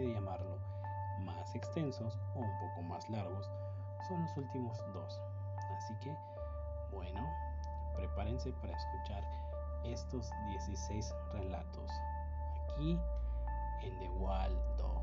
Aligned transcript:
por 0.00 0.06
así 0.06 0.06
de 0.06 0.14
llamarlo, 0.14 0.58
más 1.24 1.54
extensos 1.54 2.18
o 2.34 2.38
un 2.38 2.58
poco 2.58 2.82
más 2.82 3.08
largos 3.10 3.50
son 4.08 4.22
los 4.22 4.36
últimos 4.36 4.78
dos. 4.94 5.20
Así 5.76 5.94
que, 6.00 6.16
bueno, 6.90 7.28
prepárense 7.96 8.52
para 8.52 8.76
escuchar 8.76 9.22
estos 9.84 10.30
16 10.48 11.14
relatos 11.32 11.90
aquí 12.72 12.98
en 13.82 13.98
The 13.98 14.08
Waldo. 14.10 15.02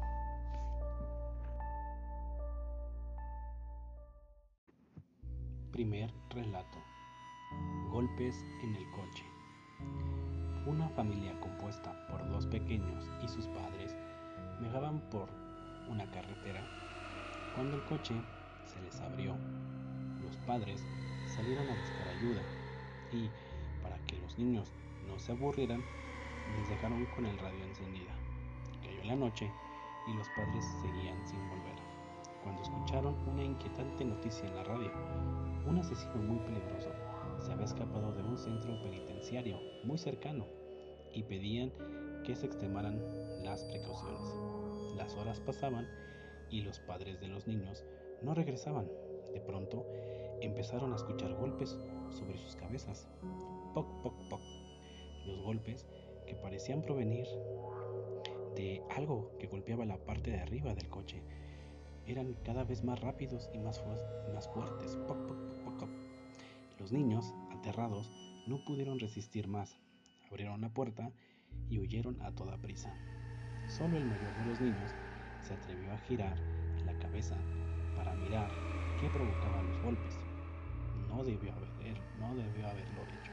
Primer 5.72 6.11
relato. 6.30 6.78
Golpes 7.92 8.36
en 8.64 8.76
el 8.76 8.92
coche. 8.92 9.23
Una 10.66 10.89
familia 10.89 11.39
compuesta 11.39 11.94
por 12.09 12.28
dos 12.30 12.45
pequeños 12.48 13.09
y 13.23 13.28
sus 13.28 13.48
padres 13.48 13.95
Viajaban 14.59 15.00
por 15.11 15.30
una 15.89 16.05
carretera 16.11 16.61
cuando 17.55 17.77
el 17.77 17.83
coche 17.83 18.16
se 18.66 18.81
les 18.81 18.99
abrió. 19.02 19.36
Los 20.23 20.36
padres 20.45 20.83
salieron 21.25 21.69
a 21.69 21.73
buscar 21.73 22.08
ayuda 22.08 22.41
y, 23.11 23.30
para 23.81 23.97
que 24.05 24.17
los 24.19 24.38
niños 24.38 24.72
no 25.08 25.17
se 25.19 25.31
aburrieran, 25.31 25.81
les 26.58 26.69
dejaron 26.69 27.05
con 27.16 27.25
el 27.25 27.38
radio 27.38 27.64
encendida. 27.64 28.14
Cayó 28.83 29.03
la 29.05 29.16
noche 29.16 29.52
y 30.08 30.14
los 30.14 30.27
padres 30.30 30.66
seguían 30.81 31.27
sin 31.27 31.39
volver. 31.49 31.77
Cuando 32.44 32.61
escucharon 32.61 33.16
una 33.27 33.44
inquietante 33.44 34.05
noticia 34.05 34.47
en 34.47 34.55
la 34.55 34.64
radio, 34.64 34.92
un 35.66 35.80
asesino 35.80 36.16
muy 36.16 36.39
peligroso 36.39 36.89
se 37.39 37.52
había 37.53 37.66
escapado 37.66 38.14
de 38.14 38.23
un 38.23 38.38
centro 38.38 38.81
penitenciario 38.81 39.59
muy 39.83 39.97
cercano 39.97 40.45
y 41.14 41.23
pedían 41.23 41.71
que 42.23 42.36
se 42.36 42.45
extremaran 42.45 43.02
las 43.43 43.63
precauciones. 43.63 44.21
Las 44.95 45.16
horas 45.16 45.39
pasaban 45.39 45.88
y 46.49 46.61
los 46.61 46.80
padres 46.80 47.19
de 47.19 47.27
los 47.27 47.47
niños 47.47 47.83
no 48.21 48.33
regresaban. 48.33 48.88
De 49.33 49.41
pronto 49.41 49.85
empezaron 50.41 50.93
a 50.93 50.95
escuchar 50.95 51.33
golpes 51.33 51.77
sobre 52.09 52.38
sus 52.38 52.55
cabezas. 52.55 53.08
Poc, 53.73 54.02
poc, 54.02 54.30
poc. 54.30 54.42
Los 55.26 55.42
golpes 55.42 55.86
que 56.26 56.36
parecían 56.36 56.81
provenir 56.81 57.27
de 58.55 58.81
algo 58.95 59.31
que 59.39 59.47
golpeaba 59.47 59.86
la 59.86 59.97
parte 59.97 60.31
de 60.31 60.39
arriba 60.39 60.73
del 60.73 60.89
coche 60.89 61.21
eran 62.05 62.33
cada 62.43 62.64
vez 62.64 62.83
más 62.83 62.99
rápidos 63.02 63.49
y 63.53 63.59
más, 63.59 63.83
más 64.33 64.47
fuertes. 64.47 64.95
Poc, 65.08 65.17
poc. 65.27 65.37
Los 66.80 66.92
niños, 66.92 67.33
aterrados, 67.52 68.09
no 68.47 68.64
pudieron 68.64 68.99
resistir 68.99 69.47
más. 69.47 69.76
Abrieron 70.30 70.61
la 70.61 70.70
puerta 70.70 71.11
y 71.70 71.80
huyeron 71.80 72.21
a 72.21 72.31
toda 72.33 72.58
prisa. 72.58 72.93
Solo 73.67 73.98
el 73.98 74.05
mayor 74.05 74.33
de 74.38 74.45
los 74.45 74.61
niños 74.61 74.95
se 75.42 75.54
atrevió 75.54 75.92
a 75.92 75.98
girar 76.00 76.38
la 76.86 76.98
cabeza 77.00 77.36
para 77.98 78.16
mirar 78.16 78.50
qué 79.00 79.10
provocaba 79.10 79.61
los 79.61 79.83
golpes. 79.83 80.17
No 81.10 81.23
debió, 81.23 81.54
no 82.17 82.33
debió 82.33 82.67
haberlo 82.67 83.04
hecho. 83.04 83.32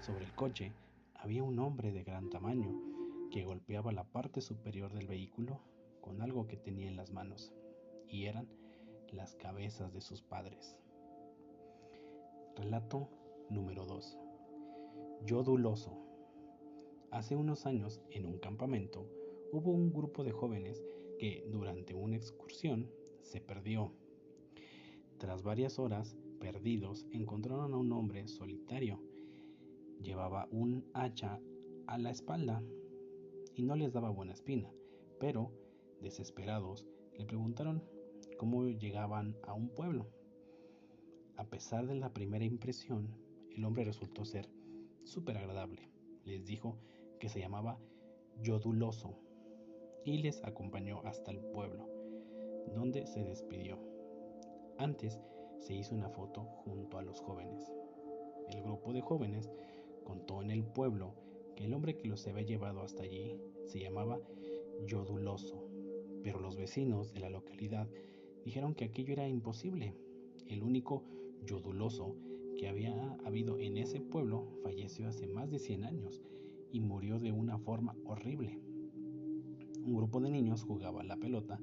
Sobre 0.00 0.24
el 0.24 0.32
coche 0.34 0.72
había 1.16 1.42
un 1.42 1.58
hombre 1.58 1.90
de 1.90 2.04
gran 2.04 2.30
tamaño 2.30 2.70
que 3.32 3.44
golpeaba 3.44 3.90
la 3.90 4.04
parte 4.04 4.40
superior 4.40 4.92
del 4.92 5.08
vehículo 5.08 5.60
con 6.00 6.22
algo 6.22 6.46
que 6.46 6.56
tenía 6.56 6.88
en 6.88 6.96
las 6.96 7.10
manos, 7.10 7.52
y 8.08 8.26
eran 8.26 8.48
las 9.12 9.34
cabezas 9.34 9.92
de 9.92 10.00
sus 10.00 10.22
padres. 10.22 10.76
Relato 12.54 13.08
número 13.50 13.84
2. 13.84 14.16
Yo 15.24 15.42
duloso. 15.42 15.98
Hace 17.10 17.34
unos 17.34 17.66
años, 17.66 18.00
en 18.10 18.26
un 18.26 18.38
campamento, 18.38 19.08
hubo 19.52 19.72
un 19.72 19.92
grupo 19.92 20.24
de 20.24 20.32
jóvenes 20.32 20.84
que, 21.18 21.44
durante 21.50 21.94
una 21.94 22.16
excursión, 22.16 22.90
se 23.22 23.40
perdió. 23.40 23.92
Tras 25.18 25.42
varias 25.42 25.78
horas 25.78 26.16
perdidos, 26.40 27.06
encontraron 27.10 27.72
a 27.72 27.78
un 27.78 27.92
hombre 27.92 28.28
solitario. 28.28 29.00
Llevaba 30.02 30.48
un 30.50 30.84
hacha 30.92 31.40
a 31.86 31.98
la 31.98 32.10
espalda 32.10 32.62
y 33.54 33.62
no 33.62 33.76
les 33.76 33.92
daba 33.92 34.10
buena 34.10 34.34
espina, 34.34 34.70
pero, 35.18 35.52
desesperados, 36.00 36.86
le 37.16 37.24
preguntaron 37.24 37.82
cómo 38.36 38.68
llegaban 38.68 39.36
a 39.44 39.54
un 39.54 39.70
pueblo. 39.70 40.08
A 41.36 41.44
pesar 41.44 41.86
de 41.86 41.94
la 41.94 42.12
primera 42.12 42.44
impresión, 42.44 43.08
el 43.50 43.64
hombre 43.64 43.84
resultó 43.84 44.24
ser 44.24 44.50
súper 45.04 45.38
agradable. 45.38 45.88
Les 46.24 46.44
dijo 46.44 46.78
que 47.18 47.28
se 47.28 47.40
llamaba 47.40 47.78
Yoduloso 48.42 49.25
y 50.06 50.18
les 50.18 50.42
acompañó 50.44 51.00
hasta 51.04 51.32
el 51.32 51.40
pueblo, 51.40 51.88
donde 52.74 53.06
se 53.06 53.24
despidió. 53.24 53.76
Antes 54.78 55.20
se 55.58 55.74
hizo 55.74 55.96
una 55.96 56.08
foto 56.08 56.42
junto 56.64 56.96
a 56.96 57.02
los 57.02 57.20
jóvenes. 57.20 57.72
El 58.48 58.62
grupo 58.62 58.92
de 58.92 59.00
jóvenes 59.00 59.50
contó 60.04 60.42
en 60.42 60.52
el 60.52 60.64
pueblo 60.64 61.14
que 61.56 61.64
el 61.64 61.74
hombre 61.74 61.96
que 61.96 62.06
los 62.06 62.24
había 62.28 62.44
llevado 62.44 62.82
hasta 62.82 63.02
allí 63.02 63.40
se 63.64 63.80
llamaba 63.80 64.20
Yoduloso, 64.86 65.68
pero 66.22 66.38
los 66.38 66.56
vecinos 66.56 67.12
de 67.12 67.20
la 67.20 67.30
localidad 67.30 67.88
dijeron 68.44 68.76
que 68.76 68.84
aquello 68.84 69.12
era 69.12 69.28
imposible. 69.28 69.92
El 70.46 70.62
único 70.62 71.02
Yoduloso 71.44 72.14
que 72.56 72.68
había 72.68 73.18
habido 73.24 73.58
en 73.58 73.76
ese 73.76 74.00
pueblo 74.00 74.46
falleció 74.62 75.08
hace 75.08 75.26
más 75.26 75.50
de 75.50 75.58
100 75.58 75.84
años 75.84 76.22
y 76.70 76.78
murió 76.78 77.18
de 77.18 77.32
una 77.32 77.58
forma 77.58 77.96
horrible. 78.04 78.65
Un 79.86 79.94
grupo 79.94 80.18
de 80.18 80.30
niños 80.30 80.64
jugaba 80.64 81.04
la 81.04 81.16
pelota 81.16 81.60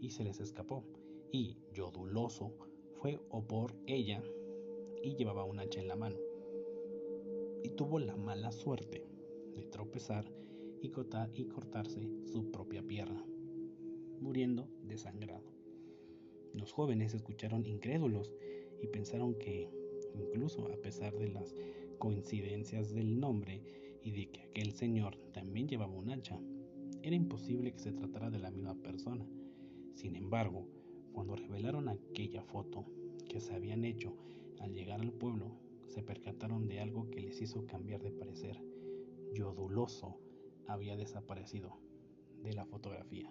y 0.00 0.10
se 0.10 0.22
les 0.22 0.38
escapó, 0.38 0.84
y 1.32 1.56
Yoduloso 1.72 2.52
fue 3.00 3.18
o 3.30 3.42
por 3.42 3.74
ella 3.88 4.22
y 5.02 5.16
llevaba 5.16 5.42
un 5.44 5.58
hacha 5.58 5.80
en 5.80 5.88
la 5.88 5.96
mano. 5.96 6.16
Y 7.64 7.70
tuvo 7.70 7.98
la 7.98 8.14
mala 8.14 8.52
suerte 8.52 9.04
de 9.56 9.64
tropezar 9.64 10.30
y, 10.82 10.92
y 11.34 11.44
cortarse 11.46 12.08
su 12.26 12.48
propia 12.52 12.80
pierna, 12.84 13.26
muriendo 14.20 14.68
desangrado. 14.84 15.50
Los 16.52 16.70
jóvenes 16.72 17.12
escucharon 17.12 17.66
incrédulos 17.66 18.32
y 18.80 18.86
pensaron 18.86 19.34
que, 19.34 19.68
incluso 20.14 20.68
a 20.68 20.76
pesar 20.76 21.12
de 21.18 21.26
las 21.26 21.56
coincidencias 21.98 22.94
del 22.94 23.18
nombre 23.18 23.64
y 24.04 24.12
de 24.12 24.30
que 24.30 24.42
aquel 24.42 24.74
señor 24.74 25.16
también 25.32 25.66
llevaba 25.66 25.92
un 25.92 26.10
hacha. 26.10 26.40
Era 27.04 27.16
imposible 27.16 27.70
que 27.70 27.80
se 27.80 27.92
tratara 27.92 28.30
de 28.30 28.38
la 28.38 28.50
misma 28.50 28.76
persona. 28.76 29.28
Sin 29.92 30.16
embargo, 30.16 30.66
cuando 31.12 31.36
revelaron 31.36 31.90
aquella 31.90 32.42
foto 32.42 32.86
que 33.28 33.42
se 33.42 33.52
habían 33.54 33.84
hecho 33.84 34.16
al 34.58 34.72
llegar 34.72 35.02
al 35.02 35.12
pueblo, 35.12 35.50
se 35.86 36.02
percataron 36.02 36.66
de 36.66 36.80
algo 36.80 37.10
que 37.10 37.20
les 37.20 37.42
hizo 37.42 37.66
cambiar 37.66 38.02
de 38.02 38.10
parecer. 38.10 38.58
Yoduloso 39.34 40.16
había 40.66 40.96
desaparecido 40.96 41.76
de 42.42 42.54
la 42.54 42.64
fotografía. 42.64 43.30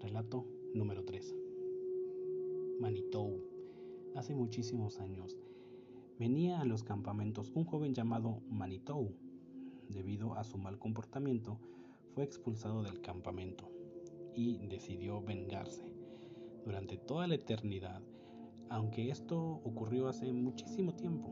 Relato 0.00 0.46
número 0.72 1.04
3. 1.04 1.36
Manitou. 2.80 3.44
Hace 4.14 4.34
muchísimos 4.34 5.00
años, 5.00 5.36
venía 6.18 6.62
a 6.62 6.64
los 6.64 6.82
campamentos 6.82 7.52
un 7.54 7.66
joven 7.66 7.92
llamado 7.92 8.40
Manitou. 8.48 9.14
Debido 9.92 10.34
a 10.34 10.44
su 10.44 10.56
mal 10.56 10.78
comportamiento, 10.78 11.58
fue 12.14 12.24
expulsado 12.24 12.82
del 12.82 13.02
campamento 13.02 13.70
y 14.34 14.66
decidió 14.66 15.20
vengarse. 15.20 15.84
Durante 16.64 16.96
toda 16.96 17.26
la 17.26 17.34
eternidad, 17.34 18.00
aunque 18.70 19.10
esto 19.10 19.38
ocurrió 19.38 20.08
hace 20.08 20.32
muchísimo 20.32 20.94
tiempo, 20.94 21.30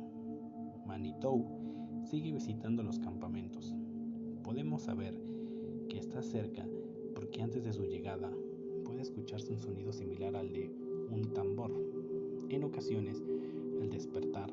Manitou 0.84 2.02
sigue 2.04 2.32
visitando 2.32 2.82
los 2.82 2.98
campamentos. 2.98 3.74
Podemos 4.42 4.82
saber 4.82 5.18
que 5.88 5.98
está 5.98 6.20
cerca 6.20 6.68
porque 7.14 7.40
antes 7.40 7.64
de 7.64 7.72
su 7.72 7.86
llegada 7.86 8.30
puede 8.84 9.00
escucharse 9.00 9.52
un 9.52 9.58
sonido 9.58 9.90
similar 9.90 10.36
al 10.36 10.52
de 10.52 10.70
un 11.10 11.32
tambor. 11.32 11.72
En 12.50 12.64
ocasiones, 12.64 13.22
al 13.80 13.88
despertar, 13.88 14.52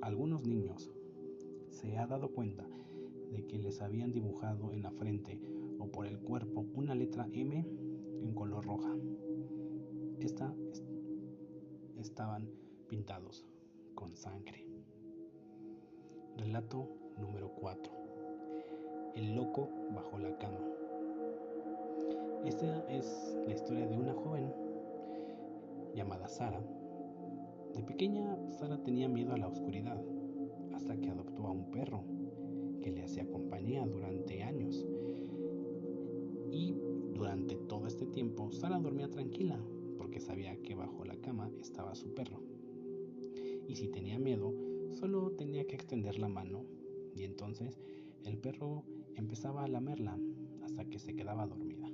algunos 0.00 0.46
niños 0.46 0.90
se 1.68 1.98
ha 1.98 2.06
dado 2.06 2.30
cuenta 2.32 2.66
de 3.32 3.46
que 3.46 3.58
les 3.58 3.80
habían 3.80 4.12
dibujado 4.12 4.72
en 4.72 4.82
la 4.82 4.90
frente 4.90 5.40
o 5.78 5.90
por 5.90 6.06
el 6.06 6.18
cuerpo 6.20 6.66
una 6.74 6.94
letra 6.94 7.28
M 7.32 7.66
en 8.22 8.34
color 8.34 8.64
roja. 8.64 8.94
Esta 10.20 10.54
estaban 11.98 12.48
pintados 12.88 13.46
con 13.94 14.16
sangre. 14.16 14.66
Relato 16.36 16.88
número 17.18 17.50
4. 17.54 17.92
El 19.14 19.34
loco 19.34 19.68
bajo 19.94 20.18
la 20.18 20.36
cama. 20.38 20.60
Esta 22.44 22.84
es 22.88 23.36
la 23.46 23.54
historia 23.54 23.86
de 23.86 23.96
una 23.96 24.12
joven 24.14 24.52
llamada 25.94 26.28
Sara. 26.28 26.62
De 27.74 27.82
pequeña, 27.82 28.36
Sara 28.50 28.82
tenía 28.82 29.08
miedo 29.08 29.32
a 29.32 29.38
la 29.38 29.48
oscuridad 29.48 30.02
hasta 30.74 30.96
que 30.96 31.10
adoptó 31.10 31.46
a 31.46 31.52
un 31.52 31.70
perro 31.70 32.02
que 32.82 32.92
le 32.92 33.02
hacía 33.02 33.26
compañía 33.26 33.86
durante 33.86 34.42
años. 34.42 34.84
Y 36.50 36.74
durante 37.14 37.56
todo 37.56 37.86
este 37.86 38.06
tiempo, 38.06 38.50
Sara 38.52 38.78
dormía 38.78 39.08
tranquila 39.08 39.58
porque 39.96 40.20
sabía 40.20 40.60
que 40.62 40.74
bajo 40.74 41.04
la 41.04 41.16
cama 41.16 41.50
estaba 41.60 41.94
su 41.94 42.12
perro. 42.12 42.42
Y 43.66 43.76
si 43.76 43.88
tenía 43.88 44.18
miedo, 44.18 44.52
solo 44.90 45.30
tenía 45.32 45.66
que 45.66 45.76
extender 45.76 46.18
la 46.18 46.28
mano 46.28 46.66
y 47.14 47.24
entonces 47.24 47.80
el 48.24 48.38
perro 48.38 48.84
empezaba 49.16 49.64
a 49.64 49.68
lamerla 49.68 50.18
hasta 50.62 50.84
que 50.84 50.98
se 50.98 51.14
quedaba 51.14 51.46
dormida. 51.46 51.90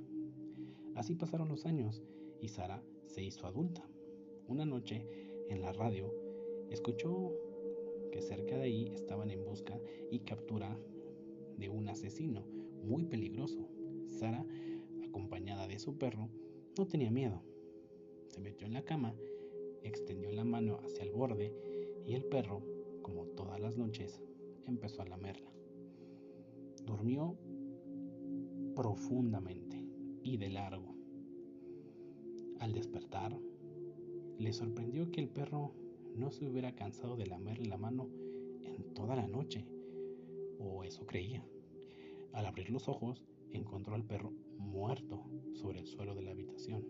Así 0.95 1.15
pasaron 1.15 1.47
los 1.47 1.65
años 1.65 2.03
y 2.41 2.49
Sara 2.49 2.83
se 3.05 3.23
hizo 3.23 3.47
adulta. 3.47 3.87
Una 4.47 4.65
noche 4.65 5.07
en 5.49 5.61
la 5.61 5.71
radio 5.71 6.13
escuchó 6.69 7.31
cerca 8.21 8.57
de 8.57 8.63
ahí 8.63 8.87
estaban 8.93 9.29
en 9.31 9.43
busca 9.43 9.79
y 10.11 10.19
captura 10.19 10.77
de 11.57 11.69
un 11.69 11.87
asesino 11.89 12.45
muy 12.83 13.05
peligroso. 13.05 13.67
Sara, 14.07 14.45
acompañada 15.07 15.67
de 15.67 15.79
su 15.79 15.97
perro, 15.97 16.29
no 16.77 16.87
tenía 16.87 17.11
miedo. 17.11 17.41
Se 18.27 18.39
metió 18.39 18.67
en 18.67 18.73
la 18.73 18.83
cama, 18.83 19.15
extendió 19.83 20.31
la 20.31 20.43
mano 20.43 20.79
hacia 20.83 21.03
el 21.03 21.11
borde 21.11 21.53
y 22.05 22.13
el 22.13 22.25
perro, 22.25 22.63
como 23.01 23.25
todas 23.27 23.59
las 23.59 23.77
noches, 23.77 24.21
empezó 24.65 25.01
a 25.01 25.07
lamerla. 25.07 25.51
Durmió 26.85 27.37
profundamente 28.75 29.83
y 30.23 30.37
de 30.37 30.49
largo. 30.49 30.95
Al 32.59 32.73
despertar, 32.73 33.37
le 34.37 34.53
sorprendió 34.53 35.11
que 35.11 35.21
el 35.21 35.29
perro 35.29 35.73
no 36.15 36.31
se 36.31 36.47
hubiera 36.47 36.75
cansado 36.75 37.15
de 37.15 37.27
lamerle 37.27 37.65
la 37.65 37.77
mano 37.77 38.09
en 38.63 38.93
toda 38.93 39.15
la 39.15 39.27
noche, 39.27 39.65
o 40.59 40.83
eso 40.83 41.05
creía. 41.05 41.45
Al 42.33 42.45
abrir 42.45 42.69
los 42.69 42.87
ojos, 42.87 43.23
encontró 43.51 43.95
al 43.95 44.03
perro 44.03 44.31
muerto 44.57 45.23
sobre 45.53 45.79
el 45.79 45.87
suelo 45.87 46.15
de 46.15 46.21
la 46.21 46.31
habitación. 46.31 46.85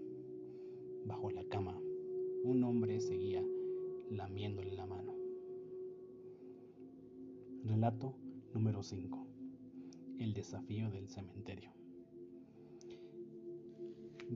Bajo 1.06 1.30
la 1.30 1.44
cama, 1.45 1.80
un 2.44 2.63
hombre 2.63 3.00
seguía 3.00 3.44
lamiéndole 4.10 4.74
la 4.74 4.86
mano. 4.86 5.13
Relato 7.63 8.16
número 8.54 8.83
5. 8.83 9.27
El 10.19 10.33
desafío 10.33 10.89
del 10.89 11.07
cementerio. 11.07 11.71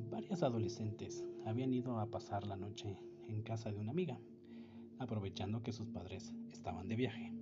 Varias 0.10 0.44
adolescentes 0.44 1.24
habían 1.46 1.74
ido 1.74 2.00
a 2.00 2.08
pasar 2.08 2.48
la 2.48 2.56
noche 2.56 2.98
en 3.28 3.44
casa 3.44 3.72
de 3.72 3.80
una 3.80 3.92
amiga, 3.92 4.20
aprovechando 5.00 5.64
que 5.64 5.74
sus 5.74 5.88
padres 5.88 6.34
estaban 6.52 6.88
de 6.88 6.96
viaje. 6.96 7.34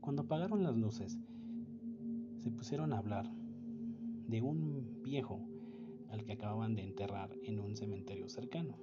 Cuando 0.00 0.22
apagaron 0.22 0.62
las 0.62 0.76
luces, 0.76 1.18
se 2.38 2.50
pusieron 2.50 2.92
a 2.92 2.98
hablar 2.98 3.30
de 4.28 4.40
un 4.40 5.02
viejo 5.02 5.46
al 6.10 6.24
que 6.24 6.32
acababan 6.32 6.74
de 6.74 6.82
enterrar 6.82 7.36
en 7.44 7.60
un 7.60 7.76
cementerio 7.76 8.28
cercano. 8.28 8.78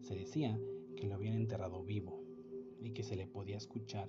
Se 0.00 0.14
decía 0.14 0.58
que 0.96 1.06
lo 1.06 1.14
habían 1.14 1.34
enterrado 1.34 1.84
vivo 1.84 2.22
y 2.80 2.90
que 2.90 3.02
se 3.02 3.16
le 3.16 3.26
podía 3.26 3.56
escuchar 3.56 4.08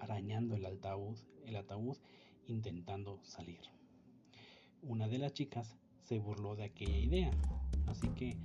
arañando 0.00 0.56
el 0.56 0.66
ataúd, 0.66 1.16
el 1.44 1.56
ataúd 1.56 1.96
intentando 2.46 3.20
salir. 3.22 3.60
Una 4.82 5.08
de 5.08 5.18
las 5.18 5.32
chicas 5.32 5.76
se 6.02 6.18
burló 6.18 6.56
de 6.56 6.64
aquella 6.64 6.98
idea, 6.98 7.30
así 7.86 8.08
que 8.10 8.36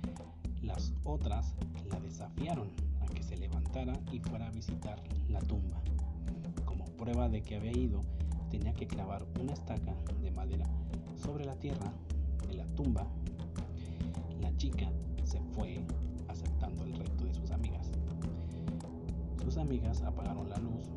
las 0.62 0.94
otras 1.04 1.54
la 1.88 2.00
desafiaron 2.00 2.70
que 3.06 3.22
se 3.22 3.36
levantara 3.36 3.98
y 4.12 4.20
fuera 4.20 4.48
a 4.48 4.50
visitar 4.50 5.02
la 5.28 5.40
tumba. 5.40 5.80
Como 6.64 6.84
prueba 6.96 7.28
de 7.28 7.42
que 7.42 7.56
había 7.56 7.72
ido, 7.72 8.04
tenía 8.50 8.74
que 8.74 8.86
clavar 8.86 9.26
una 9.40 9.52
estaca 9.52 9.94
de 10.20 10.30
madera 10.30 10.66
sobre 11.16 11.44
la 11.44 11.56
tierra 11.56 11.92
de 12.46 12.54
la 12.54 12.66
tumba. 12.74 13.06
La 14.40 14.54
chica 14.56 14.90
se 15.24 15.40
fue 15.54 15.80
aceptando 16.28 16.84
el 16.84 16.94
reto 16.94 17.24
de 17.24 17.34
sus 17.34 17.50
amigas. 17.50 17.90
Sus 19.42 19.56
amigas 19.56 20.02
apagaron 20.02 20.48
la 20.50 20.58
luz 20.58 20.90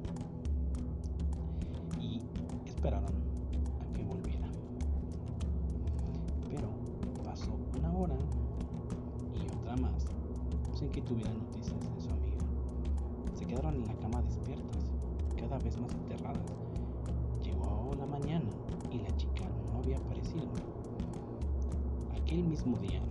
y 1.99 2.21
esperaron 2.67 3.13
a 3.81 3.93
que 3.93 4.03
volviera. 4.03 4.47
Pero 6.49 6.69
pasó 7.23 7.57
una 7.77 7.91
hora 7.93 8.17
y 9.33 9.47
otra 9.55 9.75
más 9.77 10.05
que 10.89 11.01
tuviera 11.01 11.31
noticias 11.31 11.79
de 11.79 12.01
su 12.01 12.09
amiga. 12.09 12.37
Se 13.35 13.45
quedaron 13.45 13.75
en 13.75 13.87
la 13.87 13.95
cama 13.95 14.21
despiertas, 14.21 14.85
cada 15.37 15.57
vez 15.59 15.77
más 15.79 15.93
aterradas. 15.93 16.51
Llegó 17.43 17.91
la 17.97 18.05
mañana 18.05 18.49
y 18.91 18.99
la 18.99 19.15
chica 19.17 19.45
no 19.71 19.79
había 19.79 19.97
aparecido. 19.97 20.47
Aquel 22.15 22.43
mismo 22.43 22.77
día, 22.77 23.01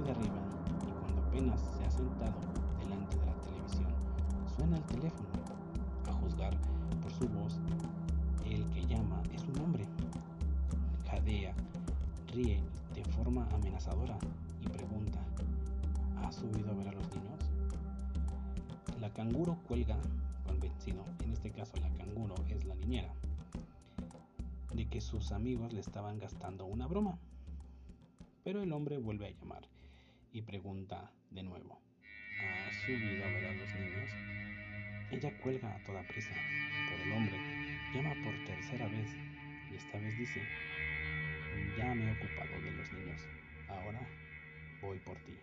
en 0.00 0.06
el 0.06 0.06
piso 0.06 0.06
de 0.06 0.10
arriba 0.10 0.40
y 0.86 0.92
cuando 1.00 1.22
apenas 1.22 1.60
se 1.76 1.84
ha 1.84 1.90
sentado 1.90 2.40
delante 2.78 3.18
de 3.18 3.26
la 3.26 3.34
televisión, 3.34 3.92
suena 4.56 4.76
el 4.76 4.84
teléfono. 4.84 5.28
A 6.08 6.12
juzgar 6.12 6.56
por 7.02 7.12
su 7.12 7.28
voz, 7.28 7.58
el 8.44 8.68
que 8.70 8.86
llama 8.86 9.22
es 9.32 9.42
un 9.44 9.58
hombre. 9.60 9.86
Jadea, 11.08 11.54
ríe 12.32 12.62
de 12.94 13.04
forma 13.04 13.46
amenazadora 13.52 14.18
y 14.60 14.68
pregunta, 14.68 15.18
¿has 16.22 16.36
subido 16.36 16.70
a 16.70 16.74
ver 16.74 16.88
a 16.88 16.92
los 16.92 17.08
niños? 17.10 17.50
La 19.00 19.10
canguro 19.12 19.56
cuelga 19.66 19.98
convencido, 20.46 21.04
en 21.24 21.32
este 21.32 21.50
caso 21.50 21.72
la 21.80 21.90
canguro 21.90 22.34
es 22.48 22.64
la 22.64 22.74
niñera, 22.74 23.12
de 24.74 24.88
que 24.88 25.00
sus 25.00 25.32
amigos 25.32 25.72
le 25.72 25.80
estaban 25.80 26.18
gastando 26.18 26.66
una 26.66 26.86
broma. 26.86 27.18
Pero 28.42 28.62
el 28.62 28.72
hombre 28.72 28.98
vuelve 28.98 29.26
a 29.26 29.30
llamar 29.30 29.68
y 30.32 30.42
pregunta 30.42 31.10
de 31.30 31.42
nuevo, 31.42 31.80
¿has 32.68 32.76
subido 32.82 33.24
a 33.24 33.28
ver 33.28 33.46
a 33.46 33.52
los 33.52 33.74
niños? 33.74 34.10
Ella 35.10 35.36
cuelga 35.42 35.74
a 35.74 35.82
toda 35.84 36.02
prisa, 36.04 36.34
pero 36.88 37.02
el 37.02 37.12
hombre 37.12 37.36
llama 37.92 38.14
por 38.22 38.44
tercera 38.44 38.86
vez 38.86 39.10
y 39.70 39.74
esta 39.74 39.98
vez 39.98 40.16
dice, 40.16 40.40
ya 41.76 41.94
me 41.94 42.08
he 42.08 42.12
ocupado 42.12 42.60
de 42.62 42.70
los 42.70 42.92
niños, 42.92 43.20
ahora 43.68 44.00
voy 44.80 44.98
por 45.00 45.18
ti. 45.24 45.36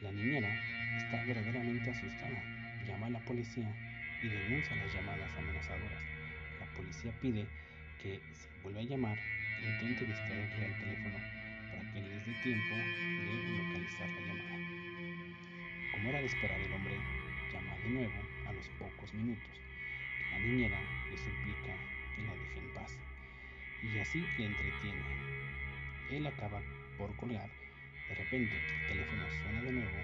La 0.00 0.12
niñera 0.12 0.54
está 0.96 1.24
verdaderamente 1.24 1.90
asustada, 1.90 2.84
llama 2.86 3.06
a 3.06 3.10
la 3.10 3.24
policía 3.24 3.68
y 4.22 4.28
denuncia 4.28 4.76
las 4.76 4.94
llamadas 4.94 5.32
amenazadoras. 5.36 6.02
La 6.60 6.66
policía 6.74 7.12
pide 7.20 7.46
que 8.00 8.20
si 8.32 8.48
vuelve 8.62 8.80
a 8.80 8.84
llamar, 8.84 9.18
intente 9.60 10.06
distraerle 10.06 10.66
al 10.66 10.78
teléfono 10.78 11.31
que 11.92 12.00
les 12.00 12.26
dé 12.26 12.32
tiempo 12.42 12.74
de 12.74 13.58
localizar 13.58 14.08
la 14.08 14.20
llamada. 14.20 14.56
Como 15.92 16.08
era 16.08 16.20
de 16.20 16.26
esperar, 16.26 16.60
el 16.60 16.72
hombre 16.72 16.96
llama 17.52 17.76
unos 17.86 18.68
pocos 18.78 19.12
minutos. 19.14 19.60
La 20.30 20.38
niñera 20.38 20.80
le 21.10 21.16
suplica 21.18 21.74
que 22.16 22.22
la 22.22 22.32
deje 22.32 22.58
en 22.58 22.74
paz 22.74 22.98
y 23.82 23.98
así 23.98 24.24
le 24.38 24.46
entretiene. 24.46 25.02
Él 26.10 26.26
acaba 26.26 26.62
por 26.96 27.14
colgar. 27.16 27.50
De 28.08 28.14
repente 28.14 28.52
el 28.54 28.86
teléfono 28.88 29.30
suena 29.30 29.62
de 29.62 29.72
nuevo 29.72 29.98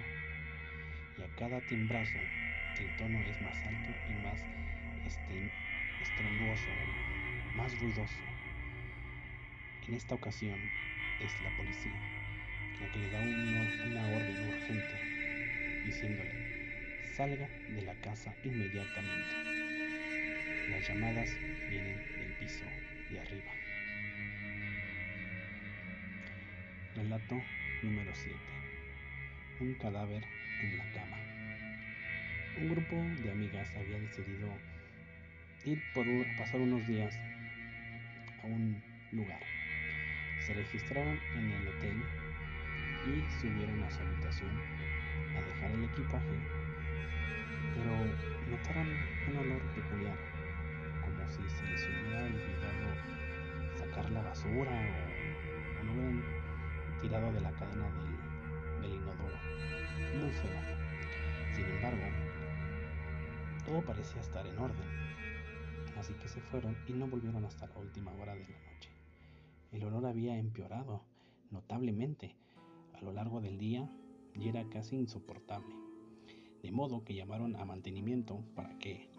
y 1.17 1.21
a 1.21 1.35
cada 1.37 1.59
timbrazo 1.61 2.17
el 2.79 2.97
tono 2.97 3.19
es 3.19 3.41
más 3.41 3.57
alto 3.65 3.91
y 4.09 4.13
más 4.23 4.45
este, 5.05 5.51
estrondoso, 6.01 6.69
más 7.55 7.79
ruidoso. 7.79 8.21
En 9.87 9.95
esta 9.95 10.15
ocasión 10.15 10.59
es 11.23 11.41
la 11.41 11.55
policía 11.57 12.19
la 12.79 12.91
que 12.91 12.99
le 12.99 13.09
da 13.09 13.19
una, 13.19 14.07
orden 14.07 14.47
urgente 14.47 15.83
diciéndole 15.85 16.31
salga 17.15 17.49
de 17.75 17.81
la 17.81 17.93
casa 17.95 18.33
inmediatamente. 18.43 19.35
Las 20.69 20.87
llamadas 20.87 21.37
vienen 21.69 21.97
del 21.97 22.31
piso 22.39 22.63
de 23.09 23.19
arriba. 23.19 23.51
Relato 26.95 27.41
número 27.83 28.11
7. 28.13 28.37
Un 29.59 29.73
cadáver 29.75 30.23
en 30.61 30.77
la 30.77 30.91
cama. 30.93 31.17
Un 32.59 32.69
grupo 32.69 32.95
de 33.21 33.31
amigas 33.31 33.69
había 33.75 33.99
decidido 33.99 34.53
ir 35.65 35.81
por 35.93 36.05
pasar 36.37 36.61
unos 36.61 36.87
días 36.87 37.17
a 38.41 38.47
un 38.47 38.81
lugar. 39.11 39.58
Se 40.49 40.55
registraron 40.55 41.19
en 41.35 41.51
el 41.51 41.67
hotel 41.67 42.03
y 43.05 43.39
subieron 43.39 43.83
a 43.83 43.91
su 43.91 44.01
habitación 44.01 44.49
a 45.37 45.41
dejar 45.41 45.69
el 45.69 45.83
equipaje, 45.83 46.39
pero 47.75 47.93
notaron 48.49 48.87
un 49.29 49.37
olor 49.37 49.61
peculiar, 49.75 50.17
como 51.01 51.27
si 51.27 51.47
se 51.55 51.63
les 51.65 51.87
hubiera 51.87 52.23
olvidado 52.23 53.77
sacar 53.77 54.09
la 54.09 54.23
basura 54.23 54.71
o, 54.71 55.83
no 55.83 55.91
hubieran 55.91 56.23
tirado 56.99 57.31
de 57.31 57.41
la 57.41 57.51
cadena 57.51 57.85
del, 57.91 58.81
del 58.81 58.93
inodoro. 58.95 59.37
Muy 60.17 60.31
feo. 60.31 60.61
Sin 61.53 61.65
embargo, 61.65 62.07
todo 63.67 63.81
parecía 63.83 64.19
estar 64.19 64.47
en 64.47 64.57
orden, 64.57 64.89
así 65.95 66.11
que 66.15 66.27
se 66.27 66.41
fueron 66.41 66.75
y 66.87 66.93
no 66.93 67.05
volvieron 67.05 67.45
hasta 67.45 67.67
la 67.67 67.77
última 67.77 68.11
hora 68.13 68.33
de 68.33 68.47
la 68.47 68.71
noche. 68.73 68.88
El 69.71 69.83
olor 69.83 70.05
había 70.05 70.37
empeorado 70.37 71.03
notablemente 71.51 72.35
a 72.93 73.01
lo 73.01 73.13
largo 73.13 73.41
del 73.41 73.57
día 73.57 73.89
y 74.33 74.47
era 74.47 74.67
casi 74.69 74.95
insoportable, 74.95 75.75
de 76.61 76.71
modo 76.71 77.03
que 77.03 77.15
llamaron 77.15 77.55
a 77.55 77.65
mantenimiento 77.65 78.43
para 78.55 78.77
que 78.79 79.09